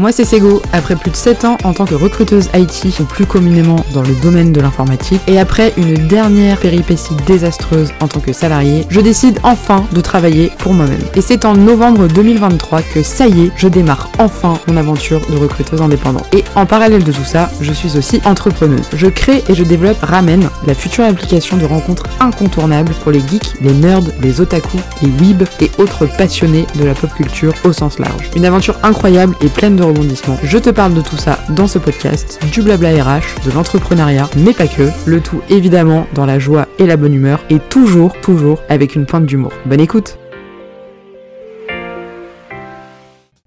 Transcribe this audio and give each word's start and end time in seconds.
Moi 0.00 0.12
c'est 0.12 0.24
Sego, 0.24 0.62
après 0.72 0.96
plus 0.96 1.10
de 1.10 1.16
7 1.16 1.44
ans 1.44 1.58
en 1.62 1.74
tant 1.74 1.84
que 1.84 1.94
recruteuse 1.94 2.48
IT, 2.54 2.98
ou 3.00 3.04
plus 3.04 3.26
communément 3.26 3.84
dans 3.92 4.00
le 4.00 4.14
domaine 4.22 4.50
de 4.50 4.58
l'informatique, 4.58 5.20
et 5.26 5.38
après 5.38 5.74
une 5.76 5.92
dernière 6.08 6.56
péripétie 6.56 7.14
désastreuse 7.26 7.90
en 8.00 8.08
tant 8.08 8.20
que 8.20 8.32
salarié, 8.32 8.86
je 8.88 9.02
décide 9.02 9.38
enfin 9.42 9.84
de 9.92 10.00
travailler 10.00 10.52
pour 10.56 10.72
moi-même. 10.72 11.02
Et 11.16 11.20
c'est 11.20 11.44
en 11.44 11.54
novembre 11.54 12.08
2023 12.08 12.80
que 12.80 13.02
ça 13.02 13.26
y 13.26 13.42
est, 13.42 13.50
je 13.56 13.68
démarre 13.68 14.08
enfin 14.18 14.54
mon 14.68 14.78
aventure 14.78 15.20
de 15.28 15.36
recruteuse 15.36 15.82
indépendante. 15.82 16.34
Et 16.34 16.44
en 16.54 16.64
parallèle 16.64 17.04
de 17.04 17.12
tout 17.12 17.26
ça, 17.26 17.50
je 17.60 17.72
suis 17.74 17.98
aussi 17.98 18.22
entrepreneuse. 18.24 18.88
Je 18.94 19.06
crée 19.06 19.44
et 19.50 19.54
je 19.54 19.64
développe 19.64 20.00
Ramen, 20.00 20.48
la 20.66 20.74
future 20.74 21.04
application 21.04 21.58
de 21.58 21.66
rencontres 21.66 22.06
incontournable 22.20 22.94
pour 23.02 23.12
les 23.12 23.20
geeks, 23.20 23.52
les 23.60 23.74
nerds, 23.74 24.00
les 24.22 24.40
otaku, 24.40 24.78
les 25.02 25.08
weebs 25.08 25.46
et 25.60 25.70
autres 25.76 26.06
passionnés 26.16 26.64
de 26.76 26.86
la 26.86 26.94
pop 26.94 27.12
culture 27.12 27.52
au 27.64 27.74
sens 27.74 27.98
large. 27.98 28.30
Une 28.34 28.46
aventure 28.46 28.78
incroyable 28.82 29.36
et 29.42 29.48
pleine 29.48 29.76
de 29.76 29.89
Je 30.44 30.58
te 30.58 30.70
parle 30.70 30.94
de 30.94 31.00
tout 31.00 31.16
ça 31.16 31.38
dans 31.50 31.66
ce 31.66 31.78
podcast, 31.78 32.38
du 32.52 32.62
blabla 32.62 32.90
RH, 33.02 33.44
de 33.44 33.50
l'entrepreneuriat, 33.52 34.28
mais 34.36 34.52
pas 34.52 34.68
que. 34.68 34.88
Le 35.06 35.20
tout 35.20 35.40
évidemment 35.48 36.06
dans 36.14 36.26
la 36.26 36.38
joie 36.38 36.68
et 36.78 36.86
la 36.86 36.96
bonne 36.96 37.14
humeur 37.14 37.44
et 37.50 37.58
toujours, 37.58 38.12
toujours 38.20 38.62
avec 38.68 38.94
une 38.94 39.06
pointe 39.06 39.26
d'humour. 39.26 39.52
Bonne 39.66 39.80
écoute 39.80 40.18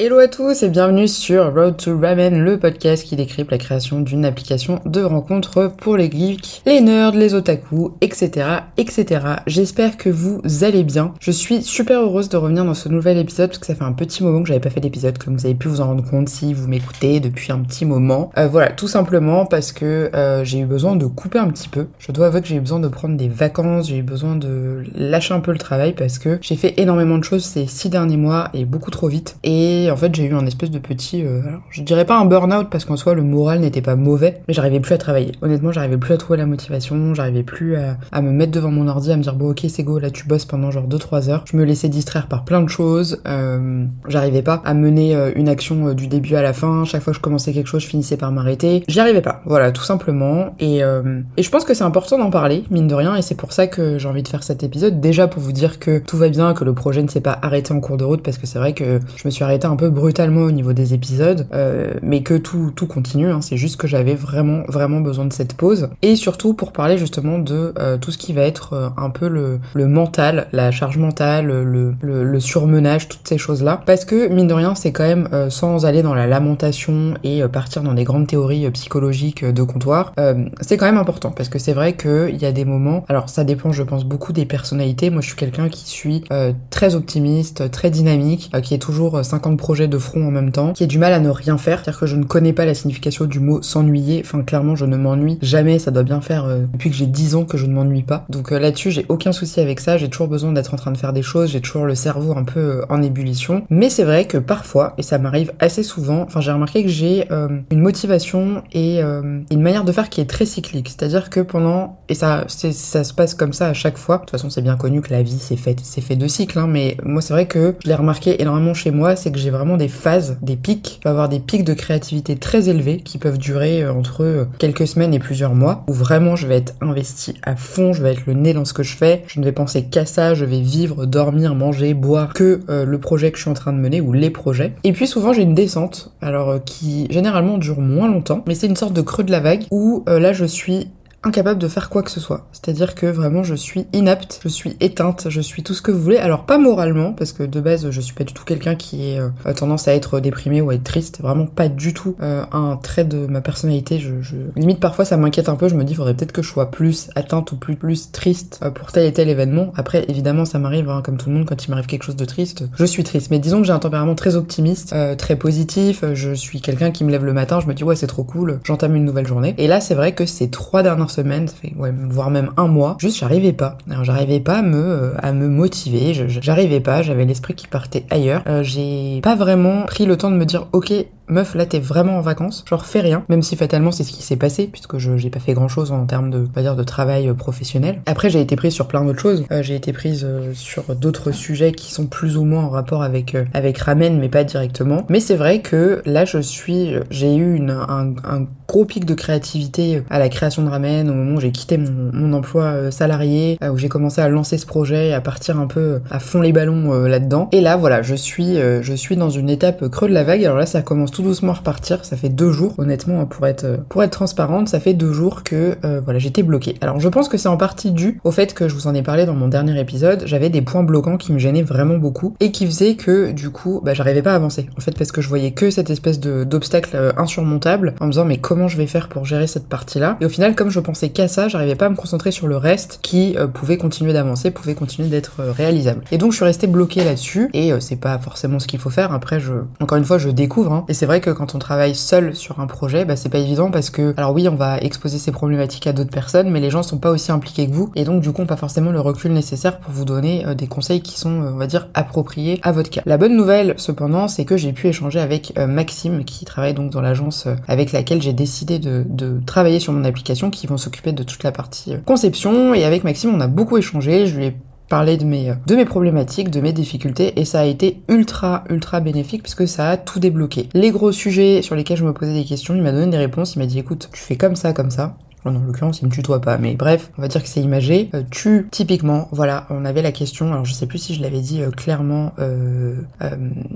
Hello 0.05 0.20
à 0.20 0.27
tous 0.27 0.63
et 0.63 0.70
bienvenue 0.70 1.07
sur 1.07 1.53
Road 1.53 1.77
to 1.77 1.98
Ramen, 1.98 2.43
le 2.43 2.59
podcast 2.59 3.05
qui 3.05 3.16
décrypte 3.16 3.52
la 3.52 3.57
création 3.57 4.02
d'une 4.02 4.26
application 4.26 4.81
de 4.85 5.02
rencontre 5.02 5.71
pour 5.77 5.95
les 5.95 6.12
geeks, 6.12 6.62
les 6.66 6.81
nerds, 6.81 7.13
les 7.13 7.34
otaku, 7.34 7.93
etc. 8.02 8.48
etc. 8.76 9.21
J'espère 9.48 9.95
que 9.95 10.09
vous 10.09 10.41
allez 10.62 10.84
bien. 10.84 11.13
Je 11.21 11.31
suis 11.31 11.63
super 11.63 12.01
heureuse 12.01 12.27
de 12.27 12.35
revenir 12.35 12.65
dans 12.65 12.73
ce 12.73 12.90
nouvel 12.90 13.18
épisode 13.18 13.51
parce 13.51 13.60
que 13.60 13.65
ça 13.65 13.76
fait 13.76 13.85
un 13.85 13.93
petit 13.93 14.23
moment 14.23 14.41
que 14.41 14.49
j'avais 14.49 14.60
pas 14.60 14.70
fait 14.70 14.82
d'épisode, 14.82 15.18
comme 15.18 15.37
vous 15.37 15.45
avez 15.45 15.55
pu 15.55 15.70
vous 15.70 15.79
en 15.79 15.85
rendre 15.85 16.04
compte 16.04 16.27
si 16.27 16.54
vous 16.54 16.67
m'écoutez 16.67 17.21
depuis 17.21 17.54
un 17.54 17.60
petit 17.60 17.85
moment. 17.85 18.29
Euh, 18.38 18.49
voilà, 18.49 18.71
tout 18.71 18.90
simplement 18.90 19.45
parce 19.45 19.71
que 19.71 20.12
euh, 20.13 20.43
j'ai 20.43 20.60
eu 20.60 20.65
besoin 20.65 20.98
de 20.98 21.05
couper 21.05 21.40
un 21.40 21.48
petit 21.48 21.70
peu. 21.70 21.88
Je 21.99 22.12
dois 22.12 22.26
avouer 22.27 22.41
que 22.41 22.48
j'ai 22.49 22.57
eu 22.57 22.60
besoin 22.60 22.82
de 22.82 22.90
prendre 22.90 23.15
des 23.15 23.29
vacances, 23.29 23.88
j'ai 23.88 23.99
eu 23.99 24.04
besoin 24.04 24.35
de 24.35 24.84
lâcher 24.95 25.34
un 25.34 25.40
peu 25.40 25.54
le 25.54 25.60
travail 25.60 25.93
parce 25.93 26.20
que 26.20 26.40
j'ai 26.41 26.57
fait 26.57 26.73
énormément 26.76 27.17
de 27.17 27.23
choses 27.23 27.45
ces 27.45 27.67
six 27.67 27.88
derniers 27.88 28.17
mois 28.17 28.49
et 28.54 28.65
beaucoup 28.65 28.91
trop 28.91 29.07
vite. 29.07 29.38
Et 29.45 29.91
en 29.94 29.98
fait, 29.98 30.13
j'ai 30.16 30.26
eu 30.26 30.34
un 30.34 30.46
espèce 30.46 30.72
de 30.72 30.80
petit, 30.80 31.24
euh, 31.24 31.41
je 31.70 31.84
dirais 31.84 32.05
pas 32.05 32.18
un 32.18 32.26
burn-out 32.26 32.68
parce 32.70 32.84
qu'en 32.84 32.98
soi 32.98 33.13
le 33.13 33.22
moral 33.22 33.60
n'était 33.60 33.82
pas 33.82 33.96
mauvais, 33.96 34.41
mais 34.48 34.54
j'arrivais 34.54 34.80
plus 34.80 34.94
à 34.94 34.98
travailler. 34.98 35.32
Honnêtement, 35.41 35.72
j'arrivais 35.72 35.98
plus 35.98 36.13
à 36.13 36.18
trouver 36.18 36.38
la 36.38 36.46
motivation, 36.46 37.13
j'arrivais 37.13 37.44
plus 37.44 37.76
à, 37.76 38.22
me 38.22 38.32
mettre 38.32 38.52
devant 38.52 38.72
mon 38.72 38.88
ordi, 38.88 39.12
à 39.12 39.18
me 39.18 39.22
dire 39.22 39.35
bon 39.35 39.52
ok 39.52 39.66
c'est 39.70 39.84
go, 39.84 40.00
là 40.00 40.10
tu 40.10 40.27
bosses 40.27 40.46
pendant 40.46 40.72
genre 40.72 40.88
2-3 40.88 41.30
heures. 41.30 41.44
Je 41.46 41.55
me 41.58 41.63
laissais 41.63 41.90
distraire 41.90 42.27
par 42.27 42.44
plein 42.44 42.62
de 42.62 42.70
choses, 42.70 43.22
euh, 43.27 43.85
j'arrivais 44.08 44.41
pas 44.41 44.62
à 44.66 44.74
mener 44.74 45.16
euh, 45.16 45.32
une 45.35 45.48
action 45.48 45.94
du 45.94 46.07
début 46.07 46.35
à 46.35 46.41
la 46.41 46.54
fin. 46.54 46.85
Chaque 46.85 47.04
fois 47.04 47.12
que 47.12 47.18
je 47.18 47.22
commençais 47.22 47.54
quelque 47.54 47.68
chose, 47.68 47.84
je 47.84 47.88
finissais 47.88 48.18
par 48.18 48.32
m'arrêter. 48.32 48.84
J'y 48.88 49.00
arrivais 49.00 49.22
pas, 49.22 49.41
voilà 49.46 49.72
tout 49.72 49.84
simplement. 49.84 50.55
Et, 50.60 50.80
et 50.80 51.44
je 51.44 51.50
pense 51.50 51.66
que 51.66 51.74
c'est 51.74 51.84
important 51.84 52.18
d'en 52.18 52.32
parler, 52.32 52.63
mine 52.72 52.88
de 52.88 52.96
rien, 52.96 53.16
et 53.16 53.22
c'est 53.22 53.35
pour 53.35 53.54
ça 53.54 53.68
que 53.68 53.98
j'ai 54.00 54.07
envie 54.07 54.24
de 54.24 54.28
faire 54.28 54.44
cet 54.44 54.63
épisode. 54.63 55.00
Déjà 55.00 55.28
pour 55.28 55.41
vous 55.41 55.52
dire 55.52 55.80
que 55.80 56.00
tout 56.00 56.18
va 56.18 56.30
bien, 56.30 56.54
que 56.54 56.63
le 56.63 56.74
projet 56.74 57.04
ne 57.04 57.07
s'est 57.07 57.22
pas 57.22 57.38
arrêté 57.41 57.74
en 57.74 57.80
cours 57.80 57.98
de 57.98 58.04
route, 58.04 58.24
parce 58.24 58.38
que 58.38 58.48
c'est 58.48 58.60
vrai 58.60 58.74
que 58.74 59.00
je 59.16 59.28
me 59.28 59.32
suis 59.32 59.44
arrêté 59.44 59.68
un 59.74 59.76
peu 59.76 59.90
brutalement 59.90 60.41
au 60.41 60.52
niveau 60.52 60.71
des 60.71 60.93
épisodes, 60.93 61.48
euh, 61.54 61.93
mais 62.04 62.21
que 62.21 62.35
tout, 62.35 62.71
tout 62.76 62.85
continue, 62.85 63.32
hein. 63.32 63.41
c'est 63.41 63.57
juste 63.57 63.77
que 63.77 63.88
j'avais 63.88 64.13
vraiment, 64.13 64.62
vraiment 64.68 65.02
besoin 65.02 65.25
de 65.25 65.34
cette 65.34 65.56
pause. 65.56 65.90
Et 66.03 66.16
surtout 66.16 66.53
pour 66.53 66.72
parler 66.72 66.97
justement 66.97 67.40
de 67.40 67.74
euh, 67.79 67.97
tout 67.97 68.12
ce 68.12 68.19
qui 68.19 68.34
va 68.34 68.44
être 68.44 68.74
euh, 68.74 68.90
un 68.97 69.09
peu 69.09 69.28
le, 69.28 69.59
le 69.74 69.88
mental, 69.88 70.47
la 70.51 70.69
charge 70.69 70.97
mentale, 70.97 71.47
le, 71.47 71.96
le, 72.00 72.24
le 72.24 72.40
surmenage, 72.40 73.07
toutes 73.07 73.28
ces 73.28 73.40
choses-là. 73.40 73.81
Parce 73.85 74.06
que, 74.06 74.28
mine 74.28 74.47
de 74.47 74.53
rien, 74.53 74.75
c'est 74.75 74.91
quand 74.91 75.03
même, 75.03 75.28
sans 75.50 75.85
aller 75.85 76.03
dans 76.03 76.13
la 76.13 76.28
lamentation 76.28 77.16
et 77.23 77.41
partir 77.47 77.81
dans 77.81 77.94
des 77.94 78.03
grandes 78.03 78.28
théories 78.28 78.69
psychologiques 78.72 79.44
de 79.44 79.63
comptoir, 79.63 80.13
c'est 80.61 80.78
quand 80.78 80.85
même 80.85 80.97
important, 80.97 81.31
parce 81.31 81.50
que 81.50 81.57
c'est 81.57 81.73
vrai 81.73 81.95
qu'il 81.95 82.35
y 82.35 82.45
a 82.45 82.51
des 82.51 82.66
moments, 82.66 83.03
alors 83.09 83.29
ça 83.29 83.44
dépend, 83.44 83.72
je 83.72 83.84
pense, 83.84 84.05
beaucoup 84.05 84.34
des 84.34 84.45
personnalités. 84.45 85.09
Moi, 85.09 85.22
je 85.22 85.28
suis 85.28 85.35
quelqu'un 85.35 85.69
qui 85.69 85.90
suis 85.90 86.23
très 86.69 86.95
optimiste, 86.95 87.72
très 87.72 87.90
dynamique, 87.90 88.51
qui 88.61 88.73
est 88.73 88.79
toujours 88.79 89.23
50 89.23 89.57
projets 89.63 89.88
de 89.88 89.97
front 89.97 90.28
en 90.28 90.31
même 90.31 90.51
temps, 90.51 90.74
qui 90.74 90.84
a 90.84 90.88
du 90.88 91.00
mal 91.00 91.13
à 91.13 91.22
ne 91.22 91.29
rien 91.29 91.57
faire, 91.57 91.79
c'est-à-dire 91.79 92.01
que 92.01 92.06
je 92.06 92.18
ne 92.18 92.25
connais 92.25 92.51
pas 92.51 92.66
la 92.66 92.74
signification 92.74 93.24
du 93.24 93.40
mot 93.40 93.62
s'ennuyer, 93.62 94.22
enfin 94.25 94.41
clairement 94.41 94.75
je 94.75 94.84
ne 94.84 94.97
m'ennuie 94.97 95.40
jamais, 95.41 95.79
ça 95.79 95.90
doit 95.90 96.03
bien 96.03 96.19
faire 96.19 96.44
euh, 96.44 96.66
depuis 96.74 96.90
que 96.90 96.97
j'ai 96.97 97.06
10 97.06 97.35
ans 97.35 97.46
que 97.46 97.57
je 97.57 97.66
ne 97.66 97.73
m'ennuie 97.73 98.03
pas. 98.03 98.25
Donc 98.28 98.52
euh, 98.52 98.59
là-dessus 98.59 98.91
j'ai 98.91 99.06
aucun 99.07 99.31
souci 99.31 99.62
avec 99.62 99.79
ça, 99.79 99.96
j'ai 99.96 100.09
toujours 100.09 100.28
besoin 100.28 100.52
d'être 100.52 100.73
en 100.73 100.78
train 100.78 100.91
de 100.91 100.97
faire 100.97 101.13
des 101.13 101.22
choses, 101.22 101.50
j'ai 101.50 101.62
toujours 101.62 101.85
le 101.85 101.96
cerveau 101.96 102.35
un 102.35 102.44
peu 102.44 102.59
euh, 102.59 102.85
en 102.90 103.02
ébullition, 103.02 103.63
mais 103.69 103.90
c'est 103.90 104.03
vrai 104.03 104.25
que 104.25 104.38
parfois, 104.38 104.96
et 104.97 105.02
ça 105.02 105.18
m'arrive 105.18 105.53
assez 105.59 105.81
souvent, 105.81 106.23
enfin 106.23 106.41
j'ai 106.41 106.52
remarqué 106.52 106.84
que 106.84 106.90
j'ai 106.90 107.29
une 107.72 107.79
motivation 107.79 108.63
et 108.73 109.00
une 109.00 109.62
manière 109.62 109.85
de 109.85 109.91
faire 109.94 110.09
qui 110.09 110.19
est 110.19 110.29
très 110.29 110.46
cyclique, 110.46 110.90
c'est-à-dire 110.90 111.29
que 111.29 111.40
pendant, 111.40 112.00
et 112.09 112.16
ça, 112.16 112.44
ça 112.47 113.03
se 113.03 113.13
passe 113.13 113.34
comme 113.34 113.53
ça 113.53 113.68
à 113.68 113.73
chaque 113.73 113.97
fois, 113.97 114.18
de 114.18 114.22
toute 114.22 114.31
façon 114.31 114.50
c'est 114.50 114.62
bien 114.62 114.75
connu 114.75 115.02
que 115.02 115.12
la 115.12 115.23
vie 115.23 115.40
c'est 115.40 115.56
fait, 115.56 115.78
c'est 115.84 116.02
fait 116.02 116.18
de 116.18 116.28
cycles, 116.28 116.59
hein, 116.59 116.68
mais 116.68 116.97
moi 117.03 117.22
c'est 117.22 117.34
vrai 117.34 117.46
que 117.46 117.75
je 117.81 117.88
l'ai 117.88 117.96
remarqué 117.96 118.41
énormément 118.41 118.73
chez 118.73 118.91
moi, 118.91 119.16
c'est 119.16 119.31
que 119.31 119.40
j'ai 119.40 119.53
vraiment 119.53 119.78
des 119.78 119.88
phases 119.88 120.38
des 120.41 120.56
pics. 120.56 121.00
Il 121.03 121.08
avoir 121.08 121.30
des 121.30 121.40
pics 121.40 121.64
de 121.64 121.74
créativité 121.74 122.36
très 122.36 122.69
élevés 122.69 122.97
qui 122.97 123.18
peuvent 123.18 123.38
durer 123.38 123.84
euh, 123.84 123.94
entre 123.94 124.24
euh, 124.24 124.46
quelques 124.59 124.88
semaines 124.88 125.14
et 125.14 125.19
plusieurs 125.19 125.56
mois, 125.56 125.84
où 125.88 125.94
vraiment 125.94 126.36
je 126.36 126.47
vais 126.47 126.58
être 126.58 126.75
investi 126.81 127.36
à 127.44 127.56
fond, 127.56 127.94
je 127.94 128.03
vais 128.03 128.12
être 128.12 128.25
le 128.25 128.34
nez 128.34 128.53
dans 128.53 128.66
ce 128.66 128.74
que 128.74 128.84
je 128.84 128.96
fais, 128.96 129.24
je 129.28 129.40
ne 129.40 129.46
vais 129.46 129.52
penser 129.52 129.86
qu'à 129.86 130.06
ça, 130.06 130.34
je 130.34 130.46
vais 130.46 130.62
vivre, 130.62 131.06
dormir, 131.06 131.56
manger, 131.56 131.94
boire 131.94 132.34
que 132.34 132.62
euh, 132.69 132.86
le 132.86 133.00
projet 133.00 133.31
que 133.31 133.38
je 133.38 133.44
suis 133.44 133.52
en 133.52 133.56
train 133.56 133.74
de 133.74 133.78
mener 133.78 134.02
ou 134.02 134.12
les 134.12 134.30
projets. 134.30 134.74
Et 134.84 134.91
puis 134.91 135.08
souvent 135.08 135.34
j'ai 135.34 135.44
une 135.44 135.56
descente, 135.56 136.14
alors 136.22 136.64
qui 136.64 137.08
généralement 137.09 137.58
dure 137.58 137.80
moins 137.80 138.12
longtemps, 138.12 138.44
mais 138.47 138.56
c'est 138.56 138.68
une 138.68 138.75
sorte 138.75 138.94
de 138.94 139.02
creux 139.02 139.24
de 139.24 139.31
la 139.31 139.40
vague 139.40 139.64
où 139.72 140.03
là 140.08 140.34
je 140.34 140.46
suis 140.46 140.88
incapable 141.23 141.59
de 141.59 141.67
faire 141.67 141.89
quoi 141.89 142.03
que 142.03 142.11
ce 142.11 142.19
soit. 142.19 142.47
C'est-à-dire 142.51 142.95
que 142.95 143.06
vraiment 143.06 143.44
je 143.44 143.56
suis 143.56 143.88
inapte, 143.94 144.39
je 144.44 144.50
suis 144.50 144.75
éteinte, 144.79 145.28
je 145.29 145.41
suis 145.41 145.63
tout 145.63 145.73
ce 145.73 145.81
que 145.81 145.91
vous 145.91 146.01
voulez. 146.01 146.17
Alors 146.17 146.45
pas 146.45 146.57
moralement, 146.57 147.13
parce 147.13 147.31
que 147.31 147.44
de 147.44 147.61
base 147.61 147.89
je 147.89 148.01
suis 148.01 148.13
pas 148.13 148.23
du 148.23 148.34
tout 148.34 148.44
quelqu'un 148.44 148.75
qui 148.75 149.17
euh, 149.17 149.29
tendance 149.56 149.88
à 149.88 149.94
être 149.94 150.19
déprimé 150.19 150.61
ou 150.61 150.69
à 150.69 150.75
être 150.75 150.84
triste. 150.84 151.22
Vraiment 151.22 151.45
pas 151.45 151.69
du 151.69 151.94
tout 151.94 152.16
euh, 152.22 152.44
un 152.51 152.78
trait 152.78 153.06
de 153.06 153.25
ma 153.28 153.41
personnalité. 153.41 154.00
Je, 154.00 154.22
je... 154.22 154.35
Limite 154.56 154.79
parfois 154.79 155.06
ça 155.06 155.17
m'inquiète 155.17 155.50
un 155.50 155.56
peu, 155.56 155.69
je 155.69 155.75
me 155.75 155.84
dis 155.84 155.95
faudrait 155.95 156.13
peut-être 156.13 156.31
que 156.31 156.41
je 156.41 156.50
sois 156.50 156.72
plus 156.72 157.09
atteinte 157.16 157.51
ou 157.51 157.55
plus, 157.55 157.75
plus 157.75 158.11
triste 158.11 158.59
euh, 158.63 158.69
pour 158.69 158.91
tel 158.91 159.05
et 159.05 159.13
tel 159.13 159.29
événement. 159.29 159.72
Après 159.75 160.05
évidemment 160.09 160.45
ça 160.45 160.59
m'arrive, 160.59 160.90
hein, 160.90 161.01
comme 161.03 161.17
tout 161.17 161.29
le 161.29 161.35
monde, 161.35 161.45
quand 161.45 161.66
il 161.66 161.69
m'arrive 161.69 161.85
quelque 161.85 162.03
chose 162.03 162.17
de 162.17 162.25
triste, 162.25 162.66
je 162.75 162.85
suis 162.85 163.03
triste. 163.03 163.31
Mais 163.31 163.40
disons 163.40 163.61
que 163.61 163.67
j'ai 163.67 163.73
un 163.73 163.79
tempérament 163.79 164.16
très 164.16 164.35
optimiste, 164.35 164.94
très 165.17 165.35
positif, 165.38 166.03
je 166.13 166.34
suis 166.34 166.59
quelqu'un 166.59 166.91
qui 166.91 167.03
me 167.03 167.11
lève 167.11 167.23
le 167.23 167.34
matin, 167.34 167.59
je 167.61 167.67
me 167.67 167.73
dis 167.73 167.84
ouais 167.84 167.95
c'est 167.95 168.07
trop 168.07 168.23
cool, 168.23 168.59
j'entame 168.63 168.95
une 168.95 169.05
nouvelle 169.05 169.28
journée. 169.28 169.55
Et 169.57 169.67
là 169.67 169.79
c'est 169.79 169.95
vrai 169.95 170.13
que 170.13 170.25
ces 170.25 170.50
trois 170.50 170.84
dernières 170.84 171.12
ouais, 171.22 171.94
voire 172.09 172.29
même 172.29 172.51
un 172.57 172.68
mois, 172.68 172.97
juste 173.00 173.18
j'arrivais 173.18 173.53
pas. 173.53 173.78
Alors 173.90 174.03
j'arrivais 174.03 174.40
pas 174.40 174.59
à 174.59 174.62
me, 174.62 175.12
euh, 175.24 175.34
motiver, 175.34 176.13
j'arrivais 176.13 176.79
pas, 176.79 177.01
j'avais 177.01 177.25
l'esprit 177.25 177.53
qui 177.53 177.68
partait 177.68 178.06
ailleurs. 178.09 178.44
Euh, 178.47 178.63
j'ai 178.63 179.19
pas 179.22 179.35
vraiment 179.35 179.84
pris 179.84 180.06
le 180.06 180.18
temps 180.18 180.31
de 180.31 180.35
me 180.35 180.46
dire, 180.46 180.68
ok, 180.72 180.94
meuf, 181.28 181.56
là 181.56 181.66
t'es 181.66 181.79
vraiment 181.79 182.17
en 182.17 182.22
vacances, 182.22 182.63
genre 182.67 182.85
fais 182.85 183.00
rien, 183.00 183.23
même 183.29 183.41
si 183.41 183.56
fatalement 183.56 183.91
c'est 183.91 184.03
ce 184.03 184.11
qui 184.11 184.23
s'est 184.23 184.35
passé, 184.35 184.67
puisque 184.72 184.97
je 184.97 185.17
j'ai 185.17 185.29
pas 185.29 185.39
fait 185.39 185.53
grand 185.53 185.67
chose 185.67 185.91
en 185.91 186.06
termes 186.06 186.29
de, 186.29 186.39
pas 186.39 186.61
dire, 186.61 186.75
de 186.75 186.84
travail 186.84 187.29
euh, 187.29 187.34
professionnel. 187.34 188.01
Après 188.06 188.29
j'ai 188.29 188.41
été 188.41 188.56
prise 188.56 188.73
sur 188.73 188.88
plein 188.88 189.03
d'autres 189.03 189.19
choses, 189.19 189.45
euh, 189.51 189.63
j'ai 189.63 189.75
été 189.75 189.94
prise 189.94 190.23
euh, 190.25 190.51
sur 190.53 190.95
d'autres 190.95 191.31
sujets 191.31 191.72
qui 191.72 191.94
sont 191.94 192.07
plus 192.07 192.38
ou 192.38 192.44
moins 192.44 192.63
en 192.63 192.69
rapport 192.69 193.03
avec 193.03 193.35
avec 193.53 193.78
Ramen, 193.78 194.19
mais 194.19 194.29
pas 194.29 194.44
directement. 194.44 195.06
Mais 195.09 195.19
c'est 195.19 195.35
vrai 195.35 195.61
que 195.61 196.01
là 196.06 196.25
je 196.25 196.39
suis, 196.39 196.95
j'ai 197.09 197.35
eu 197.35 197.55
une, 197.55 197.72
un, 197.72 198.13
un, 198.23 198.45
gros 198.67 198.85
pic 198.85 199.05
de 199.05 199.13
créativité 199.13 200.03
à 200.09 200.19
la 200.19 200.29
création 200.29 200.63
de 200.63 200.69
Ramen 200.69 201.09
au 201.09 201.13
moment 201.13 201.35
où 201.35 201.40
j'ai 201.40 201.51
quitté 201.51 201.78
mon, 201.78 202.11
mon, 202.11 202.34
emploi 202.34 202.91
salarié, 202.91 203.59
où 203.61 203.78
j'ai 203.78 203.90
commencé 203.90 204.20
à 204.20 204.28
lancer 204.29 204.58
ce 204.58 204.66
projet, 204.66 205.14
à 205.14 205.22
partir 205.22 205.59
un 205.59 205.67
peu 205.67 206.02
à 206.09 206.20
fond 206.20 206.41
les 206.41 206.52
ballons 206.52 206.91
là-dedans. 207.03 207.49
Et 207.52 207.61
là 207.61 207.78
voilà, 207.78 208.02
je 208.02 208.16
suis 208.16 208.55
je 208.55 208.93
suis 208.93 209.16
dans 209.16 209.29
une 209.29 209.49
étape 209.49 209.87
creux 209.90 210.09
de 210.09 210.14
la 210.14 210.23
vague. 210.23 210.43
Alors 210.43 210.58
là 210.58 210.66
ça 210.66 210.81
commence 210.81 211.12
tout 211.13 211.23
doucement 211.23 211.53
repartir. 211.53 212.03
Ça 212.03 212.17
fait 212.17 212.29
deux 212.29 212.51
jours, 212.51 212.73
honnêtement, 212.77 213.25
pour 213.25 213.47
être 213.47 213.79
pour 213.87 214.03
être 214.03 214.11
transparente, 214.11 214.67
ça 214.67 214.79
fait 214.79 214.93
deux 214.93 215.13
jours 215.13 215.43
que 215.43 215.77
euh, 215.85 216.01
voilà 216.03 216.19
j'étais 216.19 216.43
bloquée. 216.43 216.75
Alors 216.81 216.99
je 216.99 217.07
pense 217.07 217.29
que 217.29 217.37
c'est 217.37 217.47
en 217.47 217.57
partie 217.57 217.91
dû 217.91 218.19
au 218.23 218.31
fait 218.31 218.53
que 218.53 218.67
je 218.67 218.73
vous 218.73 218.87
en 218.87 218.93
ai 218.93 219.03
parlé 219.03 219.25
dans 219.25 219.33
mon 219.33 219.47
dernier 219.47 219.79
épisode. 219.79 220.23
J'avais 220.25 220.49
des 220.49 220.61
points 220.61 220.83
bloquants 220.83 221.17
qui 221.17 221.31
me 221.31 221.39
gênaient 221.39 221.63
vraiment 221.63 221.97
beaucoup 221.97 222.35
et 222.39 222.51
qui 222.51 222.65
faisaient 222.65 222.95
que 222.95 223.31
du 223.31 223.49
coup, 223.49 223.81
bah, 223.83 223.93
j'arrivais 223.93 224.21
pas 224.21 224.33
à 224.33 224.35
avancer. 224.35 224.69
En 224.77 224.81
fait, 224.81 224.97
parce 224.97 225.11
que 225.11 225.21
je 225.21 225.29
voyais 225.29 225.51
que 225.51 225.69
cette 225.69 225.89
espèce 225.89 226.19
de 226.19 226.43
d'obstacle 226.43 226.95
euh, 226.95 227.11
insurmontable 227.17 227.93
en 227.99 228.07
me 228.07 228.11
disant 228.11 228.25
mais 228.25 228.37
comment 228.37 228.67
je 228.67 228.77
vais 228.77 228.87
faire 228.87 229.07
pour 229.07 229.25
gérer 229.25 229.47
cette 229.47 229.67
partie-là? 229.67 230.17
Et 230.19 230.25
au 230.25 230.29
final, 230.29 230.55
comme 230.55 230.69
je 230.69 230.79
pensais 230.79 231.09
qu'à 231.09 231.27
ça, 231.27 231.47
j'arrivais 231.47 231.75
pas 231.75 231.85
à 231.85 231.89
me 231.89 231.95
concentrer 231.95 232.31
sur 232.31 232.47
le 232.47 232.57
reste 232.57 232.99
qui 233.01 233.35
euh, 233.37 233.47
pouvait 233.47 233.77
continuer 233.77 234.13
d'avancer, 234.13 234.51
pouvait 234.51 234.75
continuer 234.75 235.09
d'être 235.09 235.39
réalisable. 235.39 236.03
Et 236.11 236.17
donc 236.17 236.31
je 236.31 236.37
suis 236.37 236.45
restée 236.45 236.67
bloquée 236.67 237.03
là-dessus 237.03 237.49
et 237.53 237.71
c'est 237.79 237.95
pas 237.95 238.17
forcément 238.17 238.59
ce 238.59 238.67
qu'il 238.67 238.79
faut 238.79 238.89
faire. 238.89 239.13
Après, 239.13 239.39
je 239.39 239.53
encore 239.79 239.97
une 239.97 240.05
fois, 240.05 240.17
je 240.17 240.29
découvre. 240.29 240.73
Hein, 240.73 240.85
c'est 241.03 241.08
vrai 241.08 241.20
que 241.20 241.32
quand 241.32 241.53
on 241.53 241.59
travaille 241.59 241.96
seul 241.96 242.34
sur 242.34 242.61
un 242.61 242.66
projet, 242.66 243.03
bah, 243.03 243.17
c'est 243.17 243.28
pas 243.28 243.40
évident 243.40 243.70
parce 243.72 243.90
que, 243.90 244.14
alors 244.16 244.32
oui, 244.32 244.47
on 244.47 244.55
va 244.55 244.78
exposer 244.78 245.17
ses 245.17 245.34
problématiques 245.34 245.85
à 245.85 245.91
d'autres 245.91 246.14
personnes, 246.14 246.50
mais 246.50 246.61
les 246.61 246.70
gens 246.70 246.82
sont 246.82 246.97
pas 246.97 247.11
aussi 247.11 247.29
impliqués 247.29 247.67
que 247.67 247.73
vous, 247.73 247.91
et 247.94 248.05
donc 248.05 248.22
du 248.22 248.32
coup, 248.32 248.41
on 248.41 248.46
pas 248.46 248.55
forcément 248.55 248.90
le 248.90 249.02
recul 249.02 249.34
nécessaire 249.34 249.79
pour 249.79 249.91
vous 249.91 250.05
donner 250.05 250.46
euh, 250.46 250.53
des 250.53 250.67
conseils 250.67 251.02
qui 251.02 251.20
sont, 251.20 251.41
euh, 251.41 251.52
on 251.52 251.58
va 251.58 251.67
dire, 251.67 251.90
appropriés 251.94 252.61
à 252.64 252.72
votre 252.72 252.90
cas. 252.90 253.02
La 253.05 253.17
bonne 253.17 253.35
nouvelle, 253.35 253.73
cependant, 253.76 254.29
c'est 254.29 254.46
que 254.46 254.55
j'ai 254.55 254.72
pu 254.72 254.88
échanger 254.88 255.20
avec 255.20 255.52
euh, 255.58 255.67
Maxime, 255.67 256.24
qui 256.24 256.46
travaille 256.46 256.74
donc 256.74 256.90
dans 256.90 257.02
l'agence 257.02 257.50
avec 257.68 257.92
laquelle 257.92 258.22
j'ai 258.22 258.32
décidé 258.32 258.80
de, 258.80 259.06
de, 259.06 259.42
travailler 259.46 259.82
sur 259.82 259.92
mon 259.92 260.06
application, 260.06 260.52
qui 260.52 260.68
vont 260.68 260.78
s'occuper 260.78 261.12
de 261.12 261.24
toute 261.24 261.44
la 261.44 261.52
partie 261.52 261.96
conception, 262.06 262.74
et 262.74 262.86
avec 262.86 263.04
Maxime, 263.04 263.36
on 263.36 263.42
a 263.42 263.48
beaucoup 263.48 263.76
échangé, 263.76 264.26
je 264.26 264.38
lui 264.38 264.46
ai 264.46 264.56
parler 264.94 265.18
de 265.18 265.25
mes, 265.25 265.51
de 265.66 265.75
mes 265.75 265.86
problématiques, 265.86 266.51
de 266.51 266.62
mes 266.62 266.72
difficultés, 266.72 267.34
et 267.40 267.45
ça 267.45 267.62
a 267.62 267.66
été 267.66 268.04
ultra, 268.10 268.63
ultra 268.69 269.00
bénéfique 269.00 269.42
puisque 269.42 269.68
ça 269.68 269.90
a 269.90 269.98
tout 269.98 270.19
débloqué. 270.19 270.69
Les 270.75 270.92
gros 270.92 271.12
sujets 271.12 271.63
sur 271.63 271.74
lesquels 271.74 271.98
je 271.98 272.06
me 272.06 272.13
posais 272.13 272.31
des 272.31 272.45
questions, 272.45 272.75
il 272.75 272.84
m'a 272.84 272.92
donné 272.92 273.07
des 273.07 273.18
réponses, 273.18 273.56
il 273.56 273.60
m'a 273.60 273.66
dit 273.66 273.80
écoute, 273.80 274.10
tu 274.13 274.22
fais 274.22 274.36
comme 274.36 274.56
ça, 274.56 274.72
comme 274.72 274.92
ça, 274.92 275.18
en 275.45 275.51
l'occurrence, 275.51 276.01
il 276.01 276.07
me 276.07 276.12
tutoie 276.12 276.42
pas, 276.42 276.57
mais 276.57 276.75
bref, 276.75 277.12
on 277.18 277.22
va 277.22 277.28
dire 277.28 277.42
que 277.42 277.50
c'est 277.50 277.62
imagé. 277.62 278.10
Euh, 278.13 278.24
tu, 278.30 278.68
typiquement, 278.72 279.28
voilà, 279.31 279.66
on 279.69 279.86
avait 279.86 280.01
la 280.01 280.12
question, 280.12 280.51
alors 280.51 280.66
je 280.66 280.74
sais 280.74 280.88
plus 280.88 281.00
si 281.00 281.13
je 281.13 281.22
l'avais 281.22 281.42
dit 281.42 281.62
euh, 281.62 281.72
clairement 281.72 282.34
euh, 282.40 282.95
euh, 283.22 283.30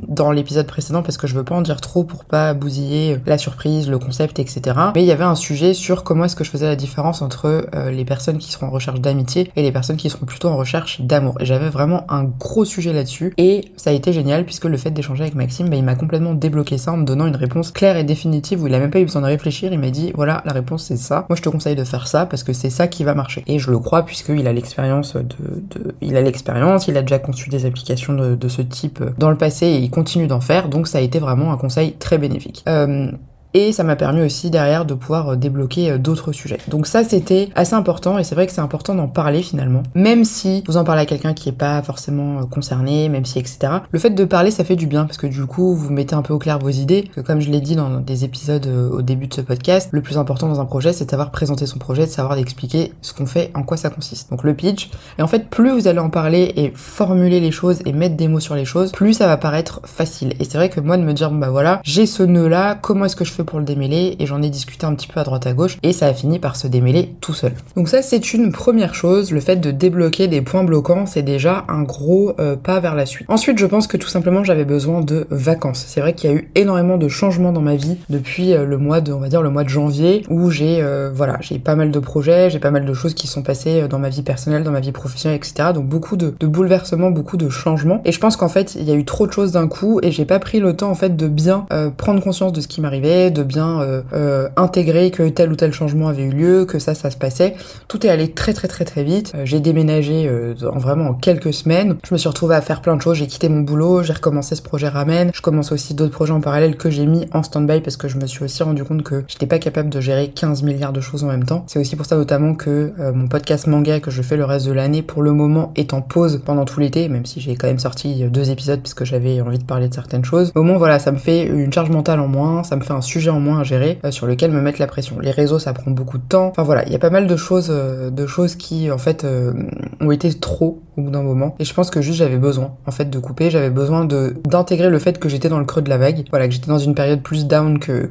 dans 0.07 0.31
l'épisode 0.31 0.67
précédent, 0.67 1.01
parce 1.03 1.17
que 1.17 1.27
je 1.27 1.35
veux 1.35 1.43
pas 1.43 1.55
en 1.55 1.61
dire 1.61 1.81
trop 1.81 2.03
pour 2.03 2.25
pas 2.25 2.53
bousiller 2.53 3.19
la 3.25 3.37
surprise, 3.37 3.89
le 3.89 3.99
concept, 3.99 4.39
etc. 4.39 4.61
Mais 4.95 5.03
il 5.03 5.07
y 5.07 5.11
avait 5.11 5.23
un 5.23 5.35
sujet 5.35 5.73
sur 5.73 6.03
comment 6.03 6.25
est-ce 6.25 6.35
que 6.35 6.43
je 6.43 6.49
faisais 6.49 6.65
la 6.65 6.75
différence 6.75 7.21
entre 7.21 7.67
les 7.89 8.05
personnes 8.05 8.37
qui 8.37 8.51
seront 8.51 8.67
en 8.67 8.71
recherche 8.71 8.99
d'amitié 9.01 9.51
et 9.55 9.61
les 9.61 9.71
personnes 9.71 9.97
qui 9.97 10.09
seront 10.09 10.25
plutôt 10.25 10.49
en 10.49 10.57
recherche 10.57 11.01
d'amour. 11.01 11.35
Et 11.39 11.45
j'avais 11.45 11.69
vraiment 11.69 12.05
un 12.11 12.23
gros 12.23 12.65
sujet 12.65 12.93
là-dessus, 12.93 13.33
et 13.37 13.71
ça 13.75 13.89
a 13.89 13.93
été 13.93 14.13
génial, 14.13 14.45
puisque 14.45 14.65
le 14.65 14.77
fait 14.77 14.91
d'échanger 14.91 15.23
avec 15.23 15.35
Maxime, 15.35 15.69
bah, 15.69 15.75
il 15.75 15.83
m'a 15.83 15.95
complètement 15.95 16.33
débloqué 16.33 16.77
ça 16.77 16.91
en 16.91 16.97
me 16.97 17.05
donnant 17.05 17.27
une 17.27 17.35
réponse 17.35 17.71
claire 17.71 17.97
et 17.97 18.03
définitive, 18.03 18.63
où 18.63 18.67
il 18.67 18.73
a 18.73 18.79
même 18.79 18.91
pas 18.91 18.99
eu 18.99 19.05
besoin 19.05 19.21
de 19.21 19.27
réfléchir, 19.27 19.73
il 19.73 19.79
m'a 19.79 19.89
dit, 19.89 20.11
voilà, 20.15 20.41
la 20.45 20.53
réponse 20.53 20.85
c'est 20.85 20.97
ça. 20.97 21.25
Moi 21.29 21.35
je 21.35 21.41
te 21.41 21.49
de 21.57 21.83
faire 21.83 22.07
ça 22.07 22.25
parce 22.25 22.43
que 22.43 22.53
c'est 22.53 22.69
ça 22.69 22.87
qui 22.87 23.03
va 23.03 23.13
marcher. 23.13 23.43
Et 23.47 23.59
je 23.59 23.71
le 23.71 23.79
crois 23.79 24.03
puisqu'il 24.03 24.47
a 24.47 24.53
l'expérience 24.53 25.15
de, 25.15 25.95
il 26.01 26.15
a 26.15 26.21
l'expérience, 26.21 26.87
il 26.87 26.97
a 26.97 27.01
déjà 27.01 27.19
conçu 27.19 27.49
des 27.49 27.65
applications 27.65 28.13
de, 28.13 28.35
de, 28.35 28.47
ce 28.47 28.61
type 28.61 29.03
dans 29.17 29.29
le 29.29 29.37
passé 29.37 29.65
et 29.67 29.77
il 29.77 29.89
continue 29.89 30.27
d'en 30.27 30.41
faire. 30.41 30.69
Donc 30.69 30.87
ça 30.87 30.99
a 30.99 31.01
été 31.01 31.19
vraiment 31.19 31.51
un 31.51 31.57
conseil 31.57 31.93
très 31.93 32.17
bénéfique. 32.17 32.63
Euh, 32.67 33.11
et 33.53 33.71
ça 33.71 33.83
m'a 33.83 33.95
permis 33.95 34.21
aussi 34.21 34.49
derrière 34.49 34.85
de 34.85 34.93
pouvoir 34.93 35.29
euh, 35.29 35.35
débloquer 35.35 35.91
euh, 35.91 35.97
d'autres 35.97 36.31
sujets. 36.31 36.59
Donc 36.67 36.87
ça 36.87 37.03
c'était 37.03 37.49
assez 37.55 37.73
important 37.73 38.17
et 38.17 38.23
c'est 38.23 38.35
vrai 38.35 38.47
que 38.47 38.53
c'est 38.53 38.61
important 38.61 38.95
d'en 38.95 39.07
parler 39.07 39.41
finalement. 39.41 39.83
Même 39.95 40.23
si 40.23 40.63
vous 40.67 40.77
en 40.77 40.83
parlez 40.83 41.01
à 41.01 41.05
quelqu'un 41.05 41.33
qui 41.33 41.49
est 41.49 41.53
pas 41.53 41.81
forcément 41.81 42.39
euh, 42.39 42.43
concerné, 42.43 43.09
même 43.09 43.25
si 43.25 43.39
etc. 43.39 43.57
Le 43.91 43.99
fait 43.99 44.09
de 44.09 44.25
parler 44.25 44.51
ça 44.51 44.63
fait 44.63 44.75
du 44.75 44.87
bien 44.87 45.05
parce 45.05 45.17
que 45.17 45.27
du 45.27 45.45
coup 45.45 45.75
vous 45.75 45.91
mettez 45.91 46.15
un 46.15 46.21
peu 46.21 46.33
au 46.33 46.39
clair 46.39 46.59
vos 46.59 46.69
idées. 46.69 47.09
Comme 47.25 47.41
je 47.41 47.49
l'ai 47.49 47.61
dit 47.61 47.75
dans 47.75 47.99
des 47.99 48.25
épisodes 48.25 48.67
au 48.67 49.01
début 49.01 49.27
de 49.27 49.33
ce 49.33 49.41
podcast, 49.41 49.89
le 49.91 50.01
plus 50.01 50.17
important 50.17 50.47
dans 50.47 50.59
un 50.59 50.65
projet 50.65 50.93
c'est 50.93 51.05
de 51.05 51.09
savoir 51.09 51.31
présenter 51.31 51.65
son 51.65 51.79
projet, 51.79 52.05
de 52.05 52.11
savoir 52.11 52.37
expliquer 52.37 52.93
ce 53.01 53.13
qu'on 53.13 53.25
fait, 53.25 53.51
en 53.53 53.63
quoi 53.63 53.77
ça 53.77 53.89
consiste. 53.89 54.29
Donc 54.29 54.43
le 54.43 54.53
pitch. 54.53 54.89
Et 55.17 55.21
en 55.21 55.27
fait 55.27 55.49
plus 55.49 55.71
vous 55.71 55.87
allez 55.87 55.99
en 55.99 56.09
parler 56.09 56.53
et 56.55 56.71
formuler 56.75 57.39
les 57.39 57.51
choses 57.51 57.79
et 57.85 57.93
mettre 57.93 58.15
des 58.15 58.27
mots 58.27 58.39
sur 58.39 58.55
les 58.55 58.65
choses, 58.65 58.91
plus 58.91 59.13
ça 59.13 59.27
va 59.27 59.37
paraître 59.37 59.81
facile. 59.85 60.33
Et 60.39 60.43
c'est 60.43 60.57
vrai 60.57 60.69
que 60.69 60.79
moi 60.79 60.97
de 60.97 61.03
me 61.03 61.13
dire 61.13 61.31
bon 61.31 61.37
bah 61.37 61.49
voilà 61.49 61.81
j'ai 61.83 62.05
ce 62.05 62.23
nœud 62.23 62.47
là, 62.47 62.75
comment 62.75 63.05
est-ce 63.05 63.15
que 63.15 63.25
je 63.25 63.31
pour 63.43 63.59
le 63.59 63.65
démêler 63.65 64.15
et 64.19 64.25
j'en 64.25 64.41
ai 64.41 64.49
discuté 64.49 64.85
un 64.85 64.95
petit 64.95 65.07
peu 65.07 65.19
à 65.19 65.23
droite 65.23 65.47
à 65.47 65.53
gauche 65.53 65.77
et 65.83 65.93
ça 65.93 66.07
a 66.07 66.13
fini 66.13 66.39
par 66.39 66.55
se 66.55 66.67
démêler 66.67 67.15
tout 67.21 67.33
seul. 67.33 67.53
Donc 67.75 67.89
ça 67.89 68.01
c'est 68.01 68.33
une 68.33 68.51
première 68.51 68.95
chose, 68.95 69.31
le 69.31 69.39
fait 69.39 69.57
de 69.57 69.71
débloquer 69.71 70.27
des 70.27 70.41
points 70.41 70.63
bloquants 70.63 71.05
c'est 71.05 71.21
déjà 71.21 71.65
un 71.67 71.83
gros 71.83 72.33
euh, 72.39 72.55
pas 72.55 72.79
vers 72.79 72.95
la 72.95 73.05
suite. 73.05 73.27
Ensuite 73.29 73.57
je 73.57 73.65
pense 73.65 73.87
que 73.87 73.97
tout 73.97 74.07
simplement 74.07 74.43
j'avais 74.43 74.65
besoin 74.65 75.01
de 75.01 75.27
vacances. 75.29 75.85
C'est 75.87 76.01
vrai 76.01 76.13
qu'il 76.13 76.29
y 76.29 76.33
a 76.33 76.35
eu 76.35 76.51
énormément 76.55 76.97
de 76.97 77.07
changements 77.07 77.51
dans 77.51 77.61
ma 77.61 77.75
vie 77.75 77.97
depuis 78.09 78.53
euh, 78.53 78.65
le 78.65 78.77
mois 78.77 79.01
de, 79.01 79.13
on 79.13 79.19
va 79.19 79.29
dire 79.29 79.41
le 79.41 79.49
mois 79.49 79.63
de 79.63 79.69
janvier 79.69 80.23
où 80.29 80.49
j'ai 80.49 80.81
euh, 80.81 81.11
voilà 81.13 81.37
j'ai 81.41 81.59
pas 81.59 81.75
mal 81.75 81.91
de 81.91 81.99
projets, 81.99 82.49
j'ai 82.49 82.59
pas 82.59 82.71
mal 82.71 82.85
de 82.85 82.93
choses 82.93 83.13
qui 83.13 83.27
sont 83.27 83.43
passées 83.43 83.87
dans 83.87 83.99
ma 83.99 84.09
vie 84.09 84.23
personnelle, 84.23 84.63
dans 84.63 84.71
ma 84.71 84.79
vie 84.79 84.91
professionnelle, 84.91 85.37
etc. 85.37 85.69
Donc 85.73 85.85
beaucoup 85.85 86.17
de 86.17 86.33
bouleversements, 86.41 87.11
beaucoup 87.11 87.37
de 87.37 87.49
changements 87.49 88.01
et 88.05 88.11
je 88.11 88.19
pense 88.19 88.35
qu'en 88.37 88.49
fait 88.49 88.75
il 88.75 88.83
y 88.83 88.91
a 88.91 88.95
eu 88.95 89.05
trop 89.05 89.27
de 89.27 89.31
choses 89.31 89.51
d'un 89.51 89.67
coup 89.67 89.99
et 90.03 90.11
j'ai 90.11 90.25
pas 90.25 90.39
pris 90.39 90.59
le 90.59 90.75
temps 90.75 90.89
en 90.89 90.95
fait 90.95 91.15
de 91.15 91.27
bien 91.27 91.65
prendre 91.97 92.21
conscience 92.21 92.53
de 92.53 92.61
ce 92.61 92.67
qui 92.67 92.81
m'arrivait, 92.81 93.26
de 93.31 93.43
bien 93.43 93.81
euh, 93.81 94.01
euh, 94.13 94.49
intégrer 94.55 95.11
que 95.11 95.27
tel 95.29 95.51
ou 95.51 95.55
tel 95.55 95.73
changement 95.73 96.07
avait 96.07 96.23
eu 96.23 96.31
lieu, 96.31 96.65
que 96.65 96.79
ça, 96.79 96.93
ça 96.93 97.09
se 97.11 97.17
passait. 97.17 97.55
Tout 97.87 98.05
est 98.05 98.09
allé 98.09 98.31
très 98.31 98.53
très 98.53 98.67
très 98.67 98.85
très 98.85 99.03
vite. 99.03 99.33
Euh, 99.35 99.41
j'ai 99.45 99.59
déménagé 99.59 100.29
en 100.63 100.77
vraiment 100.77 101.09
en 101.09 101.13
quelques 101.13 101.53
semaines. 101.53 101.97
Je 102.07 102.13
me 102.13 102.17
suis 102.17 102.27
retrouvée 102.27 102.55
à 102.55 102.61
faire 102.61 102.81
plein 102.81 102.95
de 102.95 103.01
choses. 103.01 103.17
J'ai 103.17 103.27
quitté 103.27 103.49
mon 103.49 103.61
boulot, 103.61 104.03
j'ai 104.03 104.13
recommencé 104.13 104.55
ce 104.55 104.61
projet 104.61 104.87
Ramen. 104.87 105.31
Je 105.33 105.41
commence 105.41 105.71
aussi 105.71 105.93
d'autres 105.93 106.11
projets 106.11 106.33
en 106.33 106.41
parallèle 106.41 106.77
que 106.77 106.89
j'ai 106.89 107.05
mis 107.05 107.25
en 107.33 107.43
stand-by 107.43 107.81
parce 107.81 107.97
que 107.97 108.07
je 108.07 108.17
me 108.17 108.25
suis 108.25 108.43
aussi 108.43 108.63
rendu 108.63 108.83
compte 108.83 109.03
que 109.03 109.23
j'étais 109.27 109.47
pas 109.47 109.59
capable 109.59 109.89
de 109.89 109.99
gérer 109.99 110.29
15 110.29 110.63
milliards 110.63 110.93
de 110.93 111.01
choses 111.01 111.23
en 111.23 111.27
même 111.27 111.45
temps. 111.45 111.63
C'est 111.67 111.79
aussi 111.79 111.95
pour 111.95 112.05
ça 112.05 112.15
notamment 112.15 112.53
que 112.53 112.93
mon 113.13 113.27
podcast 113.27 113.67
manga 113.67 113.99
que 113.99 114.11
je 114.11 114.21
fais 114.21 114.37
le 114.37 114.45
reste 114.45 114.67
de 114.67 114.71
l'année 114.71 115.01
pour 115.01 115.21
le 115.21 115.31
moment 115.31 115.71
est 115.75 115.93
en 115.93 116.01
pause 116.01 116.41
pendant 116.43 116.65
tout 116.65 116.79
l'été, 116.79 117.09
même 117.09 117.25
si 117.25 117.41
j'ai 117.41 117.55
quand 117.55 117.67
même 117.67 117.79
sorti 117.79 118.23
deux 118.25 118.49
épisodes 118.49 118.81
puisque 118.81 119.03
j'avais 119.03 119.41
envie 119.41 119.59
de 119.59 119.63
parler 119.63 119.89
de 119.89 119.93
certaines 119.93 120.25
choses. 120.25 120.51
Au 120.55 120.63
moins 120.63 120.77
voilà, 120.77 120.99
ça 120.99 121.11
me 121.11 121.17
fait 121.17 121.45
une 121.45 121.71
charge 121.71 121.89
mentale 121.89 122.19
en 122.19 122.27
moins, 122.27 122.63
ça 122.63 122.75
me 122.75 122.81
fait 122.81 122.93
un 122.93 123.01
sujet 123.01 123.16
en 123.27 123.39
moins 123.39 123.59
à 123.59 123.63
gérer 123.63 123.99
euh, 124.03 124.11
sur 124.11 124.27
lequel 124.27 124.51
me 124.51 124.61
mettre 124.61 124.79
la 124.79 124.87
pression. 124.87 125.19
Les 125.19 125.31
réseaux, 125.31 125.59
ça 125.59 125.73
prend 125.73 125.91
beaucoup 125.91 126.17
de 126.17 126.23
temps. 126.23 126.47
Enfin 126.47 126.63
voilà, 126.63 126.85
il 126.85 126.91
y 126.91 126.95
a 126.95 126.99
pas 126.99 127.09
mal 127.09 127.27
de 127.27 127.35
choses, 127.35 127.69
euh, 127.69 128.09
de 128.09 128.27
choses 128.27 128.55
qui 128.55 128.91
en 128.91 128.97
fait 128.97 129.23
euh, 129.23 129.53
ont 129.99 130.11
été 130.11 130.33
trop 130.33 130.81
au 130.95 131.01
bout 131.01 131.11
d'un 131.11 131.21
moment. 131.21 131.55
Et 131.59 131.65
je 131.65 131.73
pense 131.73 131.89
que 131.89 132.01
juste 132.01 132.19
j'avais 132.19 132.37
besoin 132.37 132.75
en 132.85 132.91
fait 132.91 133.09
de 133.09 133.19
couper. 133.19 133.49
J'avais 133.49 133.69
besoin 133.69 134.05
de 134.05 134.35
d'intégrer 134.45 134.89
le 134.89 134.99
fait 134.99 135.19
que 135.19 135.29
j'étais 135.29 135.49
dans 135.49 135.59
le 135.59 135.65
creux 135.65 135.81
de 135.81 135.89
la 135.89 135.97
vague. 135.97 136.25
Voilà, 136.29 136.47
que 136.47 136.53
j'étais 136.53 136.69
dans 136.69 136.79
une 136.79 136.95
période 136.95 137.21
plus 137.21 137.45
down 137.45 137.79
que 137.79 138.09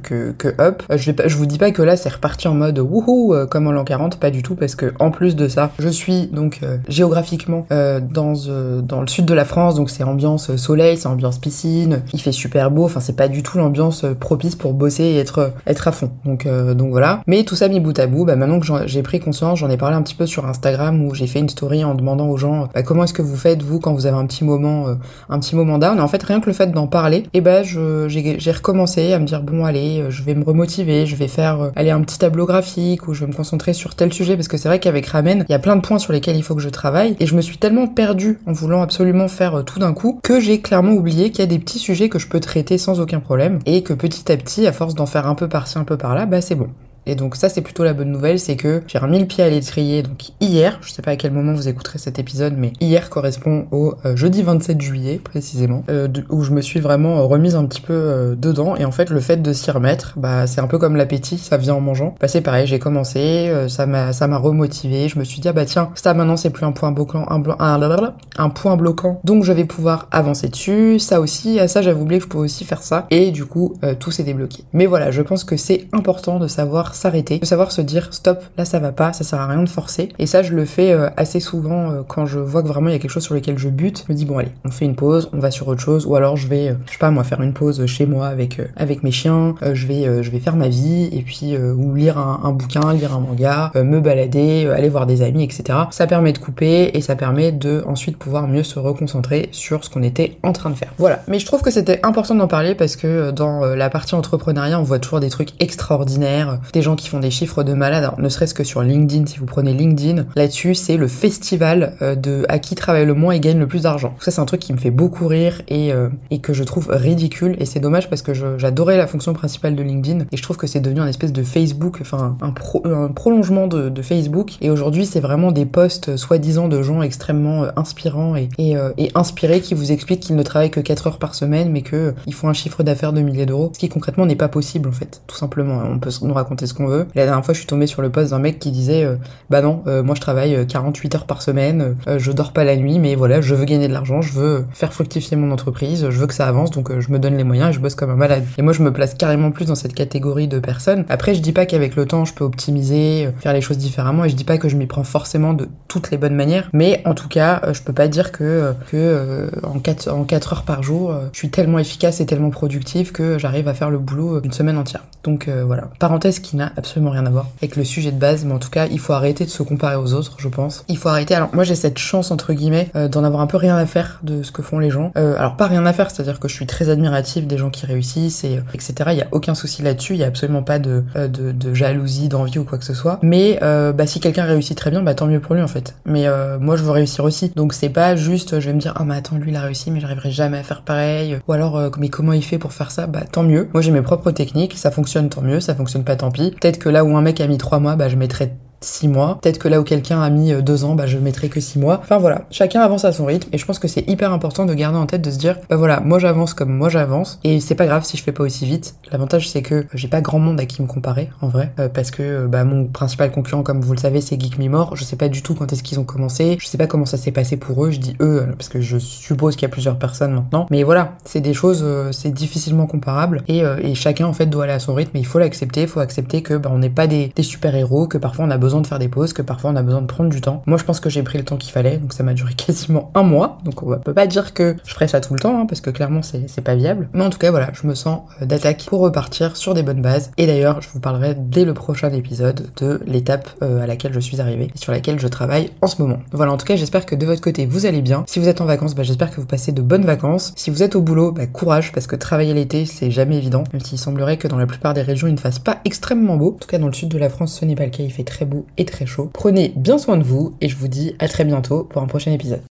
up. 0.61 0.83
je 0.91 1.11
vais 1.11 1.29
vous 1.29 1.47
dis 1.47 1.59
pas 1.59 1.71
que 1.71 1.83
là 1.83 1.97
c'est 1.97 2.09
reparti 2.09 2.49
en 2.49 2.55
mode 2.55 2.79
wouhou 2.79 3.35
comme 3.51 3.67
en 3.67 3.73
l'an 3.73 3.85
40, 3.85 4.19
pas 4.19 4.31
du 4.31 4.43
tout 4.43 4.55
parce 4.55 4.75
que 4.75 4.93
en 4.99 5.11
plus 5.11 5.37
de 5.37 5.49
ça, 5.49 5.73
je 5.79 5.89
suis 5.89 6.27
donc 6.29 6.61
géographiquement 6.89 7.67
dans 7.71 8.35
dans 8.83 9.01
le 9.01 9.09
sud 9.09 9.25
de 9.25 9.35
la 9.35 9.45
France, 9.45 9.75
donc 9.75 9.91
c'est 9.91 10.05
ambiance 10.05 10.55
soleil, 10.57 10.97
c'est 10.97 11.09
ambiance 11.09 11.39
piscine. 11.39 12.03
Il 12.13 12.21
fait 12.21 12.33
super 12.33 12.71
beau. 12.71 12.85
Enfin 12.85 13.01
c'est 13.01 13.17
pas 13.17 13.29
du 13.29 13.43
tout 13.43 13.59
l'ambiance 13.59 14.05
propice 14.21 14.57
pour 14.57 14.73
bosser 14.73 14.96
et 15.05 15.19
être 15.19 15.53
à 15.89 15.93
fond. 15.93 16.11
Donc, 16.25 16.47
euh, 16.47 16.75
donc 16.75 16.91
voilà. 16.91 17.23
Mais 17.27 17.45
tout 17.45 17.55
ça 17.55 17.69
mis 17.69 17.81
bout 17.81 17.99
à 17.99 18.07
bout, 18.07 18.25
bah 18.25 18.37
maintenant 18.37 18.61
que 18.61 18.87
j'ai 18.87 19.03
pris 19.03 19.21
conscience, 19.21 19.59
j'en 19.59 19.71
ai 19.71 19.77
parlé 19.77 19.97
un 19.97 20.03
petit 20.03 20.15
peu 20.15 20.27
sur 20.27 20.47
Instagram 20.47 21.05
où 21.05 21.15
j'ai 21.15 21.27
fait 21.27 21.39
une 21.39 21.49
story 21.49 21.85
en 21.85 21.95
demandant 21.95 22.29
aux 22.29 22.37
gens 22.37 22.69
bah, 22.75 22.83
comment 22.83 23.05
est-ce 23.05 23.15
que 23.15 23.23
vous 23.23 23.37
faites 23.37 23.63
vous 23.63 23.81
quand 23.81 23.95
vous 23.95 24.07
avez 24.07 24.17
un 24.17 24.27
petit 24.27 24.45
moment, 24.45 24.89
euh, 24.89 24.95
un 25.29 25.39
petit 25.39 25.57
moment 25.57 25.79
down. 25.79 25.99
Et 25.99 26.01
en 26.01 26.09
fait, 26.09 26.23
rien 26.23 26.41
que 26.41 26.47
le 26.47 26.53
fait 26.53 26.73
d'en 26.73 26.87
parler, 26.87 27.19
et 27.19 27.29
eh 27.35 27.41
ben 27.41 27.65
j'ai 27.65 28.53
recommencé 28.53 29.13
à 29.13 29.19
me 29.19 29.27
dire 29.27 29.43
bon 29.43 29.65
allez, 29.65 30.01
euh, 30.01 30.11
je 30.11 30.23
vais 30.23 30.35
me 30.35 30.45
remotiver, 30.45 31.07
je 31.07 31.17
vais 31.17 31.29
faire 31.29 31.71
aller 31.77 31.91
un 31.91 32.01
petit 32.03 32.19
tableau 32.19 32.47
graphique 32.47 33.09
où 33.09 33.15
je 33.15 33.21
vais 33.25 33.31
me 33.31 33.37
concentrer 33.37 33.73
sur 33.73 33.95
tel 33.95 34.13
sujet 34.13 34.37
parce 34.37 34.49
que 34.49 34.57
c'est 34.57 34.69
vrai 34.69 34.81
qu'avec 34.81 35.07
Ramen, 35.07 35.45
il 35.49 35.53
y 35.53 35.55
a 35.55 35.59
plein 35.59 35.77
de 35.77 35.81
points 35.81 35.99
sur 35.99 36.13
lesquels 36.13 36.37
il 36.37 36.43
faut 36.43 36.55
que 36.55 36.63
je 36.63 36.69
travaille 36.69 37.17
et 37.21 37.27
je 37.27 37.35
me 37.35 37.41
suis 37.41 37.59
tellement 37.59 37.87
perdue 37.87 38.39
en 38.47 38.53
voulant 38.53 38.83
absolument 38.83 39.29
faire 39.29 39.65
tout 39.65 39.79
d'un 39.79 39.93
coup 39.93 40.21
que 40.23 40.41
j'ai 40.41 40.61
clairement 40.61 40.93
oublié 40.93 41.31
qu'il 41.31 41.41
y 41.41 41.43
a 41.43 41.47
des 41.47 41.59
petits 41.59 41.79
sujets 41.79 42.09
que 42.09 42.19
je 42.19 42.29
peux 42.29 42.41
traiter 42.41 42.79
sans 42.79 43.01
aucun 43.01 43.21
problème 43.21 43.59
et 43.67 43.83
que 43.83 43.93
petit 43.93 44.31
à 44.31 44.37
petit, 44.37 44.67
à 44.67 44.73
force 44.73 44.86
d'en 44.95 45.07
faire 45.07 45.27
un 45.27 45.35
peu 45.35 45.49
par-ci, 45.49 45.79
un 45.79 45.85
peu 45.85 45.97
par-là, 45.97 46.27
bah 46.27 46.41
c'est 46.41 46.55
bon. 46.55 46.69
Et 47.07 47.15
donc 47.15 47.37
ça 47.37 47.49
c'est 47.49 47.63
plutôt 47.63 47.85
la 47.85 47.95
bonne 47.95 48.11
nouvelle, 48.11 48.39
c'est 48.39 48.57
que 48.57 48.83
j'ai 48.87 48.99
remis 48.99 49.19
le 49.19 49.27
pied 49.27 49.45
à 49.45 49.49
l'étrier 49.49 50.03
donc 50.03 50.31
hier, 50.41 50.79
je 50.83 50.93
sais 50.93 51.03
pas 51.03 51.13
à 51.13 51.17
quel 51.17 51.33
moment 51.33 51.53
vous 51.53 51.69
écouterez 51.69 51.99
cet 51.99 52.19
épisode, 52.19 52.55
mais 52.57 52.73
hier 52.81 53.11
correspond 53.11 53.67
au 53.71 53.95
euh, 54.05 54.17
jeudi 54.17 54.43
27 54.43 54.81
juillet 54.81 55.21
précisément, 55.23 55.85
euh, 55.89 56.09
où 56.31 56.43
je 56.43 56.51
me 56.51 56.61
suis 56.61 56.81
vraiment 56.81 57.19
euh, 57.19 57.23
remise 57.23 57.55
un 57.55 57.65
petit 57.65 57.81
peu 57.81 58.37
dedans. 58.37 58.77
Et 58.77 58.85
en 58.85 58.91
fait 58.91 59.11
le 59.11 59.21
fait 59.21 59.37
de 59.37 59.53
s'y 59.53 59.71
remettre, 59.71 60.15
bah 60.17 60.47
c'est 60.47 60.61
un 60.61 60.67
peu 60.67 60.79
comme 60.79 60.97
l'appétit, 60.97 61.39
ça 61.39 61.57
vient 61.57 61.75
en 61.75 61.81
mangeant. 61.81 62.15
Bah 62.21 62.29
c'est 62.29 62.41
pareil, 62.41 62.67
j'ai 62.67 62.79
commencé, 62.79 63.53
ça 63.69 63.87
m'a 63.87 64.13
ça 64.13 64.27
m'a 64.27 64.39
remotivé, 64.39 65.09
je 65.09 65.19
me 65.19 65.25
suis 65.25 65.41
dit 65.41 65.49
ah 65.49 65.53
bah 65.53 65.65
tiens, 65.65 65.91
ça 65.95 66.13
maintenant 66.15 66.37
c'est 66.37 66.51
plus 66.51 66.67
un 66.67 66.73
point 66.73 66.91
bloquant, 66.91 67.25
un, 67.29 67.43
un, 67.61 68.15
un 68.37 68.49
point 68.51 68.77
bloquant, 68.77 69.21
donc 69.25 69.45
je 69.45 69.53
vais 69.53 69.65
pouvoir 69.65 70.09
avancer 70.11 70.49
dessus. 70.49 70.99
Ça 70.99 71.21
aussi, 71.21 71.61
à 71.61 71.69
ça 71.69 71.83
j'avais 71.83 72.01
oublié 72.01 72.19
que 72.19 72.25
je 72.25 72.29
pouvais 72.29 72.45
aussi 72.45 72.65
faire 72.65 72.83
ça, 72.83 73.07
et 73.11 73.31
du 73.31 73.45
coup 73.45 73.75
tout 74.01 74.11
s'est 74.11 74.25
débloqué. 74.25 74.65
Mais 74.73 74.87
voilà, 74.87 75.11
je 75.11 75.23
pense 75.23 75.45
que 75.45 75.57
c'est 75.57 75.87
important 75.93 76.39
de 76.39 76.49
savoir 76.49 76.96
s'arrêter, 76.97 77.39
de 77.39 77.45
savoir 77.45 77.73
se 77.73 77.81
dire 77.81 78.09
stop, 78.13 78.43
là 78.57 78.65
ça 78.65 78.79
va 78.79 78.93
pas, 78.93 79.13
ça 79.13 79.25
sert 79.25 79.41
à 79.41 79.47
rien 79.47 79.63
de 79.63 79.69
forcer. 79.69 80.09
Et 80.19 80.27
ça 80.27 80.43
je 80.43 80.53
le 80.53 80.65
fais 80.65 80.93
euh, 80.93 81.09
assez 81.17 81.41
souvent 81.41 81.91
euh, 81.91 82.03
quand 82.07 82.27
je 82.27 82.39
vois 82.39 82.63
que 82.63 82.69
vraiment 82.69 82.89
il 82.89 82.93
y 82.93 82.97
a 82.97 82.99
quelque 82.99 83.11
chose 83.11 83.23
sur 83.23 83.35
lequel 83.35 83.59
je 83.59 83.69
bute. 83.69 84.05
Je 84.07 84.13
me 84.13 84.17
dis 84.17 84.25
bon 84.25 84.39
allez, 84.39 84.53
on 84.65 84.71
fait 84.71 84.85
une 84.85 84.97
pause, 84.97 85.29
on 85.33 85.39
va 85.39 85.51
sur 85.51 85.69
autre 85.69 85.81
chose, 85.81 86.07
ou 86.07 86.17
alors 86.17 86.37
je 86.37 86.49
vais, 86.49 86.69
euh, 86.69 86.75
je 86.87 86.93
sais 86.93 86.99
pas 86.99 87.11
moi, 87.11 87.25
faire 87.25 87.41
une 87.43 87.53
pause 87.53 87.85
chez 87.87 88.07
moi 88.07 88.29
avec 88.29 88.61
avec 88.77 89.03
mes 89.03 89.11
chiens, 89.11 89.55
je 89.63 89.87
vais 89.87 90.23
je 90.23 90.31
vais 90.31 90.39
faire 90.39 90.57
ma 90.57 90.69
vie 90.69 91.09
et 91.13 91.23
puis 91.23 91.57
ou 91.57 91.95
lire 91.95 92.19
un, 92.19 92.53
bouquin, 92.53 92.93
lire 92.93 93.15
un 93.15 93.21
manga, 93.21 93.71
me 93.75 94.01
balader, 94.01 94.71
aller 94.75 94.89
voir 94.89 95.07
des 95.07 95.23
amis, 95.23 95.45
etc. 95.45 95.79
Ça 95.91 96.07
permet 96.07 96.33
de 96.33 96.39
couper 96.39 96.91
et 96.95 97.01
ça 97.01 97.17
permet 97.17 97.53
de 97.53 97.83
ensuite 97.87 98.17
pouvoir 98.17 98.49
mieux 98.49 98.63
se 98.63 98.79
reconcentrer 98.79 99.49
sur 99.53 99.85
ce 99.85 99.91
qu'on 99.91 100.03
était 100.03 100.39
en 100.43 100.53
train 100.53 100.71
de 100.71 100.75
faire. 100.75 100.93
Voilà. 100.99 101.23
Mais 101.29 101.39
je 101.39 101.47
trouve 101.47 101.63
que 101.63 101.71
c'était 101.71 102.01
important 102.03 102.35
d'en 102.35 102.49
parler 102.49 102.75
parce 102.75 102.97
que 102.97 103.31
dans 103.31 103.65
la 103.65 103.91
partie 103.91 104.15
entrepreneuriat, 104.15 104.79
on 104.79 104.85
voit 104.85 104.99
toujours 104.99 105.21
des 105.21 105.31
trucs 105.31 105.51
extraordinaires, 105.61 106.59
des 106.73 106.83
qui 106.95 107.09
font 107.09 107.19
des 107.19 107.31
chiffres 107.31 107.63
de 107.63 107.73
malade, 107.73 108.11
ne 108.19 108.29
serait-ce 108.29 108.55
que 108.55 108.65
sur 108.65 108.83
LinkedIn, 108.83 109.27
si 109.27 109.39
vous 109.39 109.47
prenez 109.47 109.73
LinkedIn, 109.73 110.27
là-dessus 110.37 110.75
c'est 110.75 110.97
le 110.97 111.09
festival 111.09 111.97
euh, 112.03 112.15
de 112.15 112.45
à 112.49 112.59
qui 112.59 112.75
travaille 112.75 113.07
le 113.07 113.15
moins 113.15 113.33
et 113.33 113.41
gagne 113.41 113.59
le 113.59 113.67
plus 113.67 113.83
d'argent. 113.83 114.15
Ça 114.21 114.31
c'est 114.31 114.41
un 114.41 114.45
truc 114.45 114.61
qui 114.61 114.73
me 114.73 114.79
fait 114.79 114.91
beaucoup 114.91 115.27
rire 115.27 115.63
et, 115.69 115.93
euh, 115.93 116.09
et 116.31 116.41
que 116.41 116.53
je 116.53 116.63
trouve 116.65 116.89
ridicule 116.91 117.57
et 117.59 117.65
c'est 117.65 117.81
dommage 117.81 118.09
parce 118.09 118.23
que 118.23 118.35
j'adorais 118.35 118.97
la 118.97 119.07
fonction 119.07 119.33
principale 119.33 119.75
de 119.75 119.83
LinkedIn 119.83 120.27
et 120.31 120.37
je 120.37 120.43
trouve 120.43 120.57
que 120.57 120.67
c'est 120.67 120.81
devenu 120.81 121.01
un 121.01 121.09
espèce 121.09 121.33
de 121.33 121.43
Facebook, 121.43 121.99
enfin 122.01 122.37
un, 122.41 122.55
un 122.85 123.09
prolongement 123.09 123.67
de, 123.67 123.91
Facebook 124.03 124.53
et 124.61 124.71
aujourd'hui 124.71 125.07
c'est 125.07 125.21
vraiment 125.21 125.51
des 125.51 125.65
posts 125.65 126.17
soi-disant 126.17 126.69
de 126.69 126.83
gens 126.83 127.03
extrêmement 127.03 127.65
euh, 127.65 127.71
inspirants 127.77 128.37
et, 128.37 128.51
et, 128.59 128.77
et, 128.99 129.11
inspirés 129.15 129.61
qui 129.61 129.75
vous 129.75 129.91
expliquent 129.91 130.21
qu'ils 130.21 130.37
ne 130.37 130.43
travaillent 130.43 130.71
que 130.71 130.81
4 130.81 131.07
heures 131.07 131.19
par 131.19 131.35
semaine 131.35 131.71
mais 131.73 131.83
qu'ils 131.83 132.35
font 132.35 132.49
un 132.49 132.53
chiffre 132.53 132.83
d'affaires 132.83 133.13
de 133.13 133.23
milliers 133.23 133.47
d'euros, 133.47 133.71
ce 133.73 133.79
qui 133.79 133.89
concrètement 133.89 134.27
n'est 134.27 134.37
pas 134.37 134.49
possible 134.49 134.89
en 134.89 134.93
fait, 134.93 135.23
tout 135.27 135.37
simplement. 135.37 135.83
On 135.89 135.99
peut 135.99 136.11
nous 136.23 136.35
raconter 136.35 136.67
ce 136.67 136.75
qu'on 136.77 136.87
veut. 136.87 137.07
la 137.15 137.25
dernière 137.25 137.45
fois 137.45 137.55
je 137.55 137.59
suis 137.59 137.67
tombée 137.67 137.87
sur 137.87 138.03
le 138.03 138.11
post 138.11 138.31
d'un 138.31 138.39
mec 138.39 138.59
qui 138.59 138.71
disait 138.71 139.07
bah 139.51 139.63
non, 139.63 139.83
moi 139.87 140.15
je 140.15 140.21
travaille 140.21 140.67
48 140.67 141.15
heures 141.15 141.27
par 141.27 141.43
semaine, 141.43 141.97
je 142.19 142.33
dors 142.33 142.53
pas 142.53 142.65
la 142.65 142.77
nuit 142.77 142.99
mais 142.99 143.15
voilà, 143.15 143.41
je 143.41 143.55
veux 143.55 143.65
gagner 143.65 143.89
de 143.89 143.93
l'argent, 143.93 144.23
je 144.23 144.33
veux 144.33 144.65
faire 144.73 144.93
fructifier 144.93 145.37
mon 145.37 145.51
entreprise, 145.51 146.09
je 146.11 146.19
veux 146.19 146.27
que 146.27 146.35
ça 146.35 146.47
avance, 146.47 146.71
donc 146.71 146.91
euh, 146.91 147.01
je 147.01 147.11
me 147.11 147.19
donne 147.19 147.37
les 147.37 147.45
moyens 147.45 147.71
et 147.71 147.73
je 147.73 147.81
bosse 147.81 147.95
comme 147.95 148.11
un 148.11 148.17
malade. 148.17 148.45
Et 148.59 148.63
moi, 148.63 148.73
je 148.73 148.83
me 148.83 148.93
place 148.93 149.15
carrément 149.15 149.51
plus 149.51 149.67
dans 149.67 149.75
cette 149.75 149.95
catégorie 149.95 150.49
de 150.49 150.59
personnes. 150.59 151.05
Après, 151.09 151.35
je 151.35 151.41
dis 151.41 151.53
pas 151.53 151.67
qu'avec 151.67 151.97
le 151.97 152.07
temps, 152.07 152.25
je 152.25 152.35
peux 152.35 152.45
optimiser, 152.45 153.27
euh, 153.27 153.31
faire 153.39 153.53
les 153.53 153.61
choses 153.61 153.79
différemment, 153.79 154.25
et 154.25 154.29
je 154.29 154.37
dis 154.37 154.45
pas 154.45 154.59
que 154.59 154.69
je 154.69 154.77
m'y 154.77 154.87
prends 154.87 155.05
forcément 155.05 155.55
de 155.55 155.69
toutes 155.89 156.11
les 156.11 156.19
bonnes 156.19 156.35
manières, 156.35 156.69
mais 156.73 157.03
en 157.05 157.15
tout 157.15 157.29
cas, 157.29 157.61
euh, 157.65 157.73
je 157.73 157.83
peux 157.83 157.93
pas 157.93 158.09
dire 158.09 158.33
que, 158.33 158.75
que 158.91 159.51
en 159.63 159.79
4 159.79 160.09
en 160.09 160.25
4 160.25 160.53
heures 160.53 160.63
par 160.65 160.83
jour, 160.83 161.15
je 161.33 161.39
suis 161.39 161.51
tellement 161.51 161.79
efficace 161.79 162.21
et 162.21 162.27
tellement 162.27 162.51
productive 162.51 163.13
que 163.13 163.39
j'arrive 163.39 163.69
à 163.69 163.75
faire 163.75 163.91
le 163.91 163.99
boulot 163.99 164.41
une 164.43 164.53
semaine 164.53 164.79
entière. 164.79 165.05
Donc 165.25 165.49
voilà. 165.49 165.91
Parenthèse 165.99 166.39
qui 166.39 166.57
n'a 166.57 166.66
absolument 166.77 167.11
rien 167.11 167.27
à 167.27 167.31
voir 167.31 167.47
avec 167.59 167.77
le 167.77 167.85
sujet 167.85 168.13
de 168.13 168.19
base, 168.19 168.45
mais 168.45 168.55
en 168.55 168.59
tout 168.59 168.71
cas, 168.71 168.87
il 168.87 168.99
faut 168.99 169.13
arrêter 169.13 169.45
de 169.45 169.51
se 169.51 169.63
comparer 169.63 169.97
aux 169.97 170.15
autres, 170.15 170.37
je 170.39 170.49
pense. 170.49 170.85
Il 170.89 170.99
faut 170.99 171.09
arrêter. 171.09 171.35
Alors 171.35 171.51
moi, 171.55 171.65
j'ai 171.65 171.75
cette 171.75 171.99
chance 171.99 172.31
entre 172.31 172.53
guillemets 172.53 172.91
d'en 173.11 173.25
avoir 173.25 173.43
un 173.43 173.47
peu 173.47 173.57
rien 173.57 173.77
à 173.77 173.87
faire 173.87 174.21
de 174.23 174.43
ce 174.43 174.53
que 174.53 174.63
font 174.63 174.79
les 174.79 174.91
gens. 174.91 175.13
Euh, 175.17 175.37
alors 175.39 175.57
pas 175.57 175.67
rien 175.67 175.85
à 175.87 175.93
faire, 175.93 176.11
c'est-à-dire 176.11 176.41
que 176.41 176.49
je 176.49 176.55
suis 176.55 176.67
très 176.67 176.89
admirative 176.89 177.47
des 177.47 177.59
gens 177.59 177.71
qui 177.71 177.87
réussissent 177.87 178.45
et 178.45 178.61
etc. 178.75 178.95
Il 179.13 179.19
y 179.19 179.23
a 179.23 179.29
aucun 179.33 179.55
souci 179.55 179.83
là-dessus, 179.83 180.15
il 180.15 180.21
y 180.21 180.25
a 180.25 180.27
absolument 180.27 180.63
pas 180.63 180.79
de, 180.79 181.05
euh, 181.17 181.29
de, 181.29 181.75
jalousie, 181.75 182.29
d'envie 182.29 182.59
ou 182.59 182.65
quoi 182.65 182.79
que 182.79 182.85
ce 182.85 182.95
soit. 182.95 183.19
Mais 183.23 183.59
euh, 183.63 183.93
bah 183.93 184.07
si 184.07 184.21
quelqu'un 184.21 184.45
réussit 184.45 184.77
très 184.77 184.91
bien, 184.91 185.03
bah 185.03 185.15
tant 185.15 185.27
mieux 185.27 185.41
pour 185.41 185.55
lui 185.55 185.63
en 185.63 185.69
fait. 185.69 185.95
Mais 186.05 186.27
moi 186.61 186.77
je 186.77 186.83
veux 186.83 186.91
réussir 186.91 187.25
aussi, 187.25 187.53
donc 187.55 187.73
c'est 187.73 187.89
pas 187.89 188.17
juste 188.17 188.61
je 188.61 188.67
vais 188.67 188.73
me 188.73 188.81
dire 188.81 188.95
ah 188.97 189.05
mais 189.05 189.17
attends 189.17 189.37
lui 189.37 189.51
il 189.51 189.57
a 189.57 189.61
réussi 189.61 189.91
mais 189.91 190.01
j'arriverai 190.01 190.31
jamais 190.31 190.59
à 190.59 190.63
faire 190.63 190.83
pareil. 190.83 191.39
Ou 191.47 191.53
alors 191.53 191.91
mais 191.99 192.09
comment 192.09 192.33
il 192.33 192.43
fait 192.43 192.59
pour 192.59 192.73
faire 192.73 192.91
ça? 192.91 193.07
Bah 193.07 193.21
tant 193.31 193.43
mieux. 193.43 193.69
Moi 193.73 193.83
j'ai 193.83 193.91
mes 193.91 194.03
propres 194.03 194.31
techniques, 194.31 194.77
ça 194.77 194.91
fonctionne 194.91 195.29
tant 195.29 195.43
mieux, 195.43 195.61
ça 195.61 195.75
fonctionne 195.75 196.05
pas 196.05 196.17
tant 196.17 196.31
pis. 196.31 196.46
Peut-être 196.51 196.79
que 196.79 196.89
là 196.89 197.05
où 197.05 197.17
un 197.17 197.23
mec 197.23 197.41
a 197.41 197.47
mis 197.47 197.59
trois 197.59 197.79
mois, 197.79 197.97
bah 197.97 198.09
je 198.09 198.17
mettrai 198.17 198.53
6 198.81 199.09
mois. 199.09 199.39
Peut-être 199.43 199.59
que 199.59 199.69
là 199.69 199.81
où 199.81 199.85
quelqu'un 199.85 200.21
a 200.21 200.31
mis 200.31 200.53
2 200.53 200.85
euh, 200.85 200.87
ans, 200.87 200.95
bah 200.95 201.07
je 201.07 201.19
mettrai 201.19 201.49
que 201.49 201.61
6 201.61 201.79
mois. 201.79 202.01
Enfin 202.03 202.19
voilà, 202.19 202.43
chacun 202.51 202.81
avance 202.81 203.05
à 203.05 203.13
son 203.13 203.27
rythme 203.27 203.49
et 203.53 203.59
je 203.59 203.67
pense 203.67 203.79
que 203.79 203.89
c'est 203.89 204.09
hyper 204.09 204.33
important 204.33 204.65
de 204.65 204.75
garder 204.75 204.99
en 204.99 205.07
tête 205.07 205.23
de 205.23 205.31
se 205.31 205.39
dire 205.39 205.59
bah 205.69 205.77
voilà, 205.77 206.01
moi 206.01 206.19
j'avance 206.19 206.55
comme 206.55 206.75
moi 206.75 206.89
j'avance 206.89 207.39
et 207.45 207.61
c'est 207.61 207.75
pas 207.75 207.87
grave 207.87 208.05
si 208.05 208.17
je 208.17 208.23
fais 208.23 208.33
pas 208.33 208.45
aussi 208.45 208.67
vite. 208.67 208.97
L'avantage 209.11 209.49
c'est 209.49 209.63
que 209.63 209.87
j'ai 209.95 210.09
pas 210.09 210.21
grand 210.21 210.39
monde 210.39 210.61
à 210.61 210.67
qui 210.67 210.83
me 210.83 210.87
comparer 210.87 211.31
en 211.41 211.49
vrai 211.49 211.73
euh, 211.79 211.89
parce 211.89 212.11
que 212.11 212.23
euh, 212.23 212.47
bah 212.47 212.65
mon 212.65 212.87
principal 212.87 213.31
concurrent 213.31 213.63
comme 213.63 213.81
vous 213.81 213.93
le 213.93 213.99
savez 213.99 214.21
c'est 214.21 214.41
Geek 214.41 214.59
Me 214.59 214.69
More. 214.69 214.97
Je 214.97 215.05
sais 215.05 215.17
pas 215.17 215.29
du 215.29 215.43
tout 215.43 215.55
quand 215.55 215.73
est-ce 215.73 215.83
qu'ils 215.83 215.99
ont 215.99 216.05
commencé, 216.05 216.57
je 216.61 216.67
sais 216.67 216.79
pas 216.79 216.87
comment 216.87 217.07
ça 217.07 217.17
s'est 217.17 217.33
passé 217.33 217.57
pour 217.57 217.85
eux, 217.85 217.91
je 217.91 217.99
dis 217.99 218.17
eux 218.21 218.47
parce 218.57 218.69
que 218.69 218.81
je 218.81 218.99
suppose 218.99 219.57
qu'il 219.57 219.63
y 219.63 219.71
a 219.71 219.73
plusieurs 219.73 219.99
personnes 219.99 220.33
maintenant. 220.33 220.67
Mais 220.71 220.83
voilà, 220.83 221.15
c'est 221.25 221.41
des 221.41 221.55
choses 221.55 221.85
c'est 222.13 222.31
difficilement 222.31 222.87
comparable 222.87 223.43
et, 223.49 223.63
et, 223.81 223.95
chacun 223.95 224.27
en 224.27 224.33
fait 224.33 224.47
doit 224.47 224.65
aller 224.65 224.73
à 224.73 224.79
son 224.79 224.95
rythme 224.95 225.17
et 225.17 225.21
il 225.21 225.27
faut 225.27 225.39
l'accepter, 225.39 225.83
il 225.83 225.89
faut 225.89 226.01
accepter 226.01 226.43
que 226.43 226.55
bah 226.55 226.71
on 226.73 226.79
n'est 226.79 226.91
pas 226.91 227.07
des, 227.07 227.33
des 227.35 227.43
super-héros, 227.43 228.07
que 228.07 228.19
parfois 228.19 228.45
on 228.45 228.51
a 228.51 228.59
besoin 228.59 228.66
besoin 228.67 228.81
de 228.81 228.87
faire 228.87 228.99
des 228.99 229.09
pauses, 229.09 229.33
que 229.33 229.43
parfois 229.43 229.71
on 229.71 229.77
a 229.77 229.83
besoin 229.83 230.03
de 230.03 230.07
prendre 230.07 230.29
du 230.29 230.41
temps. 230.41 230.63
Moi 230.67 230.77
je 230.77 230.85
pense 230.85 230.99
que 230.99 231.09
j'ai 231.09 231.23
pris 231.23 231.39
le 231.39 231.45
temps 231.45 231.57
qu'il 231.57 231.73
fallait, 231.73 231.99
donc 231.99 232.13
ça 232.13 232.25
m'a 232.25 232.35
duré 232.35 232.53
quasiment 232.67 233.13
un 233.15 233.23
mois, 233.23 233.59
donc 233.65 233.83
on 233.83 233.97
peut 233.99 234.15
pas 234.15 234.27
dire 234.27 234.55
que 234.55 234.77
je 234.85 234.93
ferai 234.93 235.07
ça 235.07 235.21
tout 235.21 235.35
le 235.35 235.41
temps, 235.41 235.61
hein, 235.61 235.67
parce 235.67 235.81
que 235.81 235.91
clairement 235.91 236.21
c'est 236.23 236.61
pas 236.63 236.75
viable. 236.75 237.09
Mais 237.13 237.25
en 237.25 237.31
tout 237.31 237.39
cas 237.39 237.51
voilà, 237.51 237.71
je 237.73 237.87
me 237.87 237.95
sens 237.95 238.23
euh, 238.43 238.47
d'attaque 238.47 238.87
pour 238.89 239.01
repartir 239.01 239.57
sur 239.57 239.73
des 239.75 239.83
bonnes 239.83 240.03
bases. 240.03 240.31
Et 240.37 240.47
d'ailleurs 240.47 240.83
je 240.83 240.89
vous 240.89 241.01
parlerai 241.01 241.37
dès 241.39 241.65
le 241.65 241.75
prochain 241.75 242.13
épisode 242.13 242.71
de 242.77 243.01
l'étape 243.07 243.49
euh, 243.63 243.83
à 243.83 243.87
laquelle 243.87 244.13
je 244.13 244.21
suis 244.21 244.41
arrivée 244.41 244.69
et 244.75 244.79
sur 244.79 244.93
laquelle 244.93 245.21
je 245.21 245.29
travaille 245.29 245.71
en 245.83 245.87
ce 245.87 246.03
moment. 246.03 246.19
Voilà, 246.33 246.53
en 246.53 246.57
tout 246.57 246.67
cas 246.67 246.77
j'espère 246.77 247.07
que 247.07 247.15
de 247.15 247.27
votre 247.27 247.41
côté 247.41 247.67
vous 247.67 247.87
allez 247.87 248.03
bien. 248.03 248.25
Si 248.27 248.39
vous 248.39 248.49
êtes 248.49 248.61
en 248.61 248.65
vacances, 248.65 248.95
bah, 248.95 249.03
j'espère 249.03 249.31
que 249.31 249.41
vous 249.41 249.47
passez 249.47 249.73
de 249.73 249.83
bonnes 249.83 250.05
vacances. 250.05 250.53
Si 250.57 250.71
vous 250.71 250.83
êtes 250.83 250.97
au 250.97 251.03
boulot, 251.03 251.33
bah, 251.33 251.47
courage, 251.47 251.93
parce 251.93 252.07
que 252.07 252.17
travailler 252.17 252.55
l'été 252.55 252.87
c'est 252.87 253.11
jamais 253.11 253.37
évident, 253.37 253.65
même 253.73 253.83
s'il 253.83 253.99
semblerait 253.99 254.37
que 254.37 254.49
dans 254.49 254.59
la 254.59 254.67
plupart 254.67 254.95
des 254.95 255.03
régions 255.03 255.29
il 255.29 255.35
ne 255.35 255.41
fasse 255.41 255.59
pas 255.59 255.79
extrêmement 255.85 256.37
beau. 256.37 256.55
En 256.57 256.59
tout 256.59 256.69
cas 256.69 256.79
dans 256.79 256.89
le 256.89 256.93
sud 256.93 257.09
de 257.09 257.19
la 257.19 257.29
France 257.29 257.59
ce 257.59 257.65
n'est 257.65 257.75
pas 257.75 257.85
le 257.85 257.91
cas, 257.91 258.03
il 258.03 258.13
fait 258.13 258.25
très 258.25 258.45
beau 258.45 258.56
et 258.79 258.85
très 258.85 259.07
chaud. 259.07 259.31
Prenez 259.33 259.73
bien 259.77 259.99
soin 259.99 260.17
de 260.17 260.25
vous 260.25 260.55
et 260.61 260.69
je 260.69 260.77
vous 260.77 260.89
dis 260.89 261.15
à 261.19 261.29
très 261.29 261.45
bientôt 261.45 261.85
pour 261.85 262.03
un 262.03 262.07
prochain 262.07 262.33
épisode. 262.33 262.63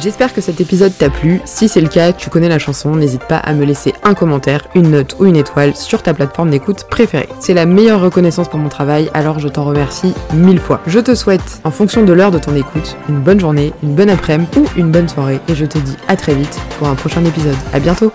J'espère 0.00 0.32
que 0.32 0.40
cet 0.40 0.60
épisode 0.60 0.96
t'a 0.96 1.10
plu. 1.10 1.40
Si 1.44 1.68
c'est 1.68 1.80
le 1.80 1.88
cas, 1.88 2.12
tu 2.12 2.30
connais 2.30 2.48
la 2.48 2.60
chanson, 2.60 2.94
n'hésite 2.94 3.24
pas 3.24 3.38
à 3.38 3.52
me 3.52 3.64
laisser 3.64 3.94
un 4.04 4.14
commentaire, 4.14 4.68
une 4.76 4.90
note 4.90 5.16
ou 5.18 5.26
une 5.26 5.36
étoile 5.36 5.74
sur 5.74 6.04
ta 6.04 6.14
plateforme 6.14 6.50
d'écoute 6.50 6.84
préférée. 6.84 7.28
C'est 7.40 7.54
la 7.54 7.66
meilleure 7.66 8.00
reconnaissance 8.00 8.48
pour 8.48 8.60
mon 8.60 8.68
travail, 8.68 9.10
alors 9.12 9.40
je 9.40 9.48
t'en 9.48 9.64
remercie 9.64 10.14
mille 10.34 10.60
fois. 10.60 10.80
Je 10.86 11.00
te 11.00 11.14
souhaite, 11.16 11.60
en 11.64 11.72
fonction 11.72 12.04
de 12.04 12.12
l'heure 12.12 12.30
de 12.30 12.38
ton 12.38 12.54
écoute, 12.54 12.96
une 13.08 13.20
bonne 13.20 13.40
journée, 13.40 13.72
une 13.82 13.94
bonne 13.94 14.10
après-midi 14.10 14.50
ou 14.56 14.66
une 14.76 14.92
bonne 14.92 15.08
soirée 15.08 15.40
et 15.48 15.54
je 15.56 15.64
te 15.64 15.78
dis 15.78 15.96
à 16.06 16.16
très 16.16 16.34
vite 16.34 16.60
pour 16.78 16.86
un 16.86 16.94
prochain 16.94 17.24
épisode. 17.24 17.56
À 17.72 17.80
bientôt 17.80 18.12